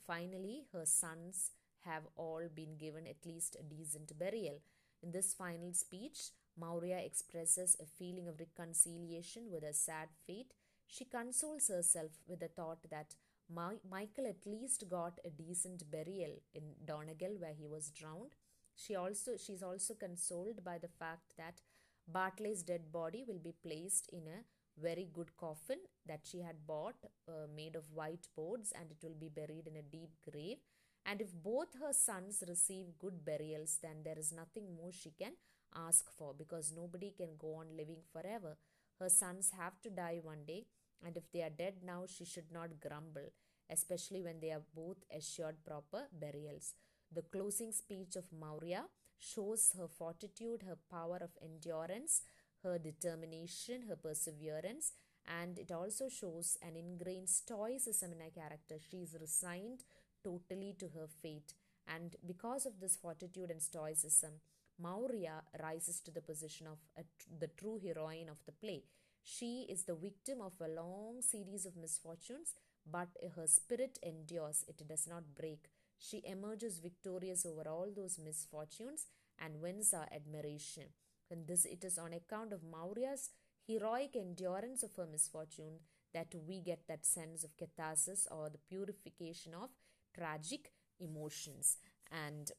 finally 0.05 0.63
her 0.71 0.85
sons 0.85 1.51
have 1.85 2.03
all 2.15 2.43
been 2.53 2.77
given 2.77 3.07
at 3.07 3.25
least 3.25 3.55
a 3.59 3.63
decent 3.63 4.17
burial. 4.17 4.61
In 5.01 5.11
this 5.11 5.33
final 5.33 5.73
speech, 5.73 6.31
Maurya 6.57 6.97
expresses 6.97 7.75
a 7.79 7.85
feeling 7.85 8.27
of 8.27 8.39
reconciliation 8.39 9.51
with 9.51 9.63
her 9.63 9.73
sad 9.73 10.09
fate. 10.25 10.53
She 10.87 11.05
consoles 11.05 11.67
herself 11.67 12.11
with 12.27 12.39
the 12.39 12.47
thought 12.47 12.79
that 12.89 13.15
Michael 13.49 14.27
at 14.27 14.45
least 14.45 14.85
got 14.89 15.19
a 15.25 15.29
decent 15.29 15.89
burial 15.91 16.39
in 16.53 16.63
Donegal 16.85 17.35
where 17.39 17.53
he 17.53 17.67
was 17.67 17.89
drowned. 17.89 18.35
She 18.75 18.95
also 18.95 19.37
she's 19.37 19.61
also 19.63 19.93
consoled 19.93 20.63
by 20.63 20.77
the 20.77 20.87
fact 20.87 21.33
that 21.37 21.61
Bartley's 22.07 22.63
dead 22.63 22.91
body 22.91 23.23
will 23.27 23.39
be 23.39 23.53
placed 23.63 24.09
in 24.11 24.27
a 24.27 24.43
very 24.81 25.07
good 25.13 25.35
coffin 25.37 25.77
that 26.07 26.21
she 26.23 26.41
had 26.41 26.65
bought 26.65 26.95
uh, 27.27 27.47
made 27.55 27.75
of 27.75 27.91
white 27.93 28.27
boards 28.35 28.73
and 28.77 28.89
it 28.91 28.97
will 29.03 29.15
be 29.19 29.29
buried 29.29 29.67
in 29.67 29.75
a 29.75 29.81
deep 29.81 30.11
grave 30.29 30.57
and 31.05 31.21
if 31.21 31.31
both 31.33 31.75
her 31.79 31.93
sons 31.93 32.43
receive 32.47 32.97
good 32.97 33.23
burials 33.23 33.77
then 33.83 33.97
there 34.03 34.17
is 34.17 34.31
nothing 34.31 34.75
more 34.75 34.91
she 34.91 35.11
can 35.11 35.33
ask 35.75 36.09
for 36.17 36.33
because 36.37 36.71
nobody 36.75 37.11
can 37.15 37.35
go 37.39 37.55
on 37.55 37.75
living 37.77 38.01
forever 38.11 38.57
her 38.99 39.09
sons 39.09 39.51
have 39.57 39.79
to 39.81 39.89
die 39.89 40.19
one 40.21 40.43
day 40.47 40.65
and 41.05 41.17
if 41.17 41.31
they 41.31 41.41
are 41.41 41.49
dead 41.63 41.75
now 41.85 42.03
she 42.07 42.25
should 42.25 42.51
not 42.51 42.79
grumble 42.79 43.29
especially 43.69 44.21
when 44.21 44.39
they 44.39 44.51
are 44.51 44.63
both 44.75 44.97
assured 45.15 45.63
proper 45.65 46.03
burials 46.11 46.73
the 47.11 47.21
closing 47.35 47.71
speech 47.71 48.15
of 48.15 48.25
maurya 48.31 48.83
shows 49.19 49.73
her 49.77 49.87
fortitude 49.87 50.63
her 50.67 50.77
power 50.89 51.17
of 51.21 51.31
endurance 51.41 52.21
her 52.63 52.79
determination, 52.79 53.81
her 53.89 53.95
perseverance, 53.97 54.93
and 55.27 55.59
it 55.59 55.69
also 55.69 56.07
shows 56.07 56.57
an 56.61 56.77
ingrained 56.77 57.27
stoicism 57.29 58.13
in 58.13 58.21
her 58.21 58.29
character. 58.33 58.75
She 58.89 58.97
is 58.97 59.17
resigned 59.19 59.83
totally 60.23 60.73
to 60.79 60.87
her 60.95 61.07
fate, 61.21 61.53
and 61.87 62.15
because 62.25 62.65
of 62.65 62.79
this 62.79 62.95
fortitude 62.95 63.51
and 63.51 63.61
stoicism, 63.61 64.31
Maurya 64.79 65.43
rises 65.61 65.99
to 66.01 66.11
the 66.11 66.21
position 66.21 66.67
of 66.67 66.77
a, 66.97 67.03
the 67.39 67.47
true 67.47 67.79
heroine 67.83 68.29
of 68.29 68.37
the 68.45 68.51
play. 68.51 68.83
She 69.23 69.65
is 69.69 69.83
the 69.83 69.95
victim 69.95 70.41
of 70.41 70.53
a 70.59 70.67
long 70.67 71.21
series 71.21 71.65
of 71.65 71.77
misfortunes, 71.77 72.55
but 72.89 73.07
her 73.35 73.47
spirit 73.47 73.97
endures, 74.03 74.65
it 74.67 74.85
does 74.87 75.07
not 75.07 75.35
break. 75.35 75.69
She 75.97 76.21
emerges 76.25 76.79
victorious 76.79 77.45
over 77.45 77.67
all 77.69 77.87
those 77.95 78.19
misfortunes 78.19 79.07
and 79.39 79.61
wins 79.61 79.93
our 79.93 80.07
admiration. 80.11 80.83
And 81.31 81.47
this 81.47 81.65
it 81.65 81.83
is 81.83 81.97
on 81.97 82.13
account 82.13 82.51
of 82.51 82.61
Maurya's 82.63 83.29
heroic 83.65 84.15
endurance 84.15 84.83
of 84.83 84.95
her 84.95 85.07
misfortune 85.09 85.79
that 86.13 86.33
we 86.47 86.59
get 86.59 86.87
that 86.87 87.05
sense 87.05 87.43
of 87.43 87.57
catharsis 87.57 88.27
or 88.29 88.49
the 88.49 88.59
purification 88.69 89.53
of 89.53 89.69
tragic 90.15 90.71
emotions. 90.99 91.77
And 92.11 92.51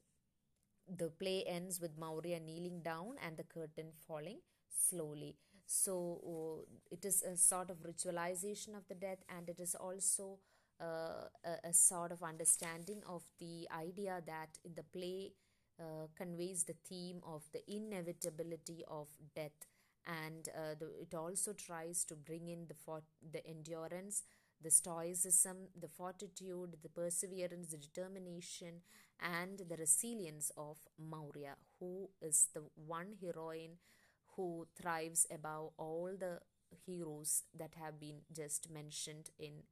the 0.88 1.08
play 1.08 1.44
ends 1.46 1.80
with 1.80 1.98
Maurya 1.98 2.40
kneeling 2.40 2.82
down 2.82 3.14
and 3.24 3.36
the 3.36 3.44
curtain 3.44 3.92
falling 4.06 4.38
slowly. 4.68 5.36
So 5.66 6.20
uh, 6.26 6.64
it 6.90 7.04
is 7.04 7.22
a 7.22 7.36
sort 7.36 7.70
of 7.70 7.78
ritualization 7.78 8.76
of 8.76 8.86
the 8.88 8.94
death, 8.94 9.24
and 9.34 9.48
it 9.48 9.58
is 9.58 9.74
also 9.74 10.38
uh, 10.80 11.28
a, 11.44 11.68
a, 11.68 11.72
sort 11.72 12.12
of 12.12 12.22
understanding 12.22 13.00
of 13.08 13.22
the 13.38 13.66
idea 13.74 14.20
that 14.26 14.58
the 14.74 14.82
play 14.82 15.32
uh, 15.80 16.06
conveys 16.16 16.64
the 16.64 16.74
theme 16.86 17.20
of 17.26 17.42
the 17.52 17.62
inevitability 17.72 18.84
of 18.88 19.08
death 19.34 19.66
and 20.06 20.48
uh, 20.48 20.74
the, 20.78 20.86
it 21.00 21.14
also 21.14 21.52
tries 21.52 22.04
to 22.04 22.14
bring 22.14 22.48
in 22.48 22.66
the 22.68 22.74
fort, 22.74 23.04
the 23.32 23.44
endurance 23.46 24.22
the 24.60 24.70
stoicism 24.70 25.68
the 25.80 25.88
fortitude 25.88 26.76
the 26.82 26.88
perseverance 26.88 27.68
the 27.70 27.76
determination 27.76 28.80
and 29.20 29.62
the 29.68 29.76
resilience 29.76 30.50
of 30.56 30.78
maurya 30.98 31.54
who 31.78 32.08
is 32.20 32.48
the 32.54 32.62
one 32.86 33.14
heroine 33.20 33.76
who 34.36 34.66
thrives 34.80 35.26
above 35.30 35.70
all 35.76 36.10
the 36.18 36.40
heroes 36.86 37.44
that 37.56 37.74
have 37.80 38.00
been 38.00 38.20
just 38.32 38.70
mentioned 38.70 39.30
in 39.38 39.62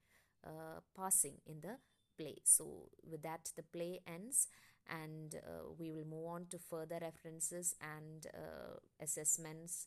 uh, 0.44 0.80
passing 0.96 1.34
in 1.46 1.60
the 1.60 1.76
play. 2.16 2.36
So 2.44 2.90
with 3.08 3.22
that 3.22 3.50
the 3.56 3.62
play 3.62 4.00
ends 4.06 4.48
and 4.88 5.34
uh, 5.36 5.72
we 5.78 5.92
will 5.92 6.04
move 6.04 6.26
on 6.26 6.46
to 6.50 6.58
further 6.58 6.98
references 7.00 7.74
and 7.80 8.26
uh, 8.34 8.76
assessments 9.00 9.86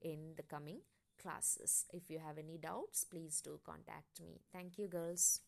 in 0.00 0.34
the 0.36 0.42
coming 0.42 0.80
classes. 1.22 1.84
If 1.92 2.10
you 2.10 2.18
have 2.18 2.38
any 2.38 2.58
doubts, 2.58 3.04
please 3.04 3.40
do 3.40 3.60
contact 3.64 4.20
me. 4.20 4.40
Thank 4.52 4.78
you, 4.78 4.88
girls. 4.88 5.40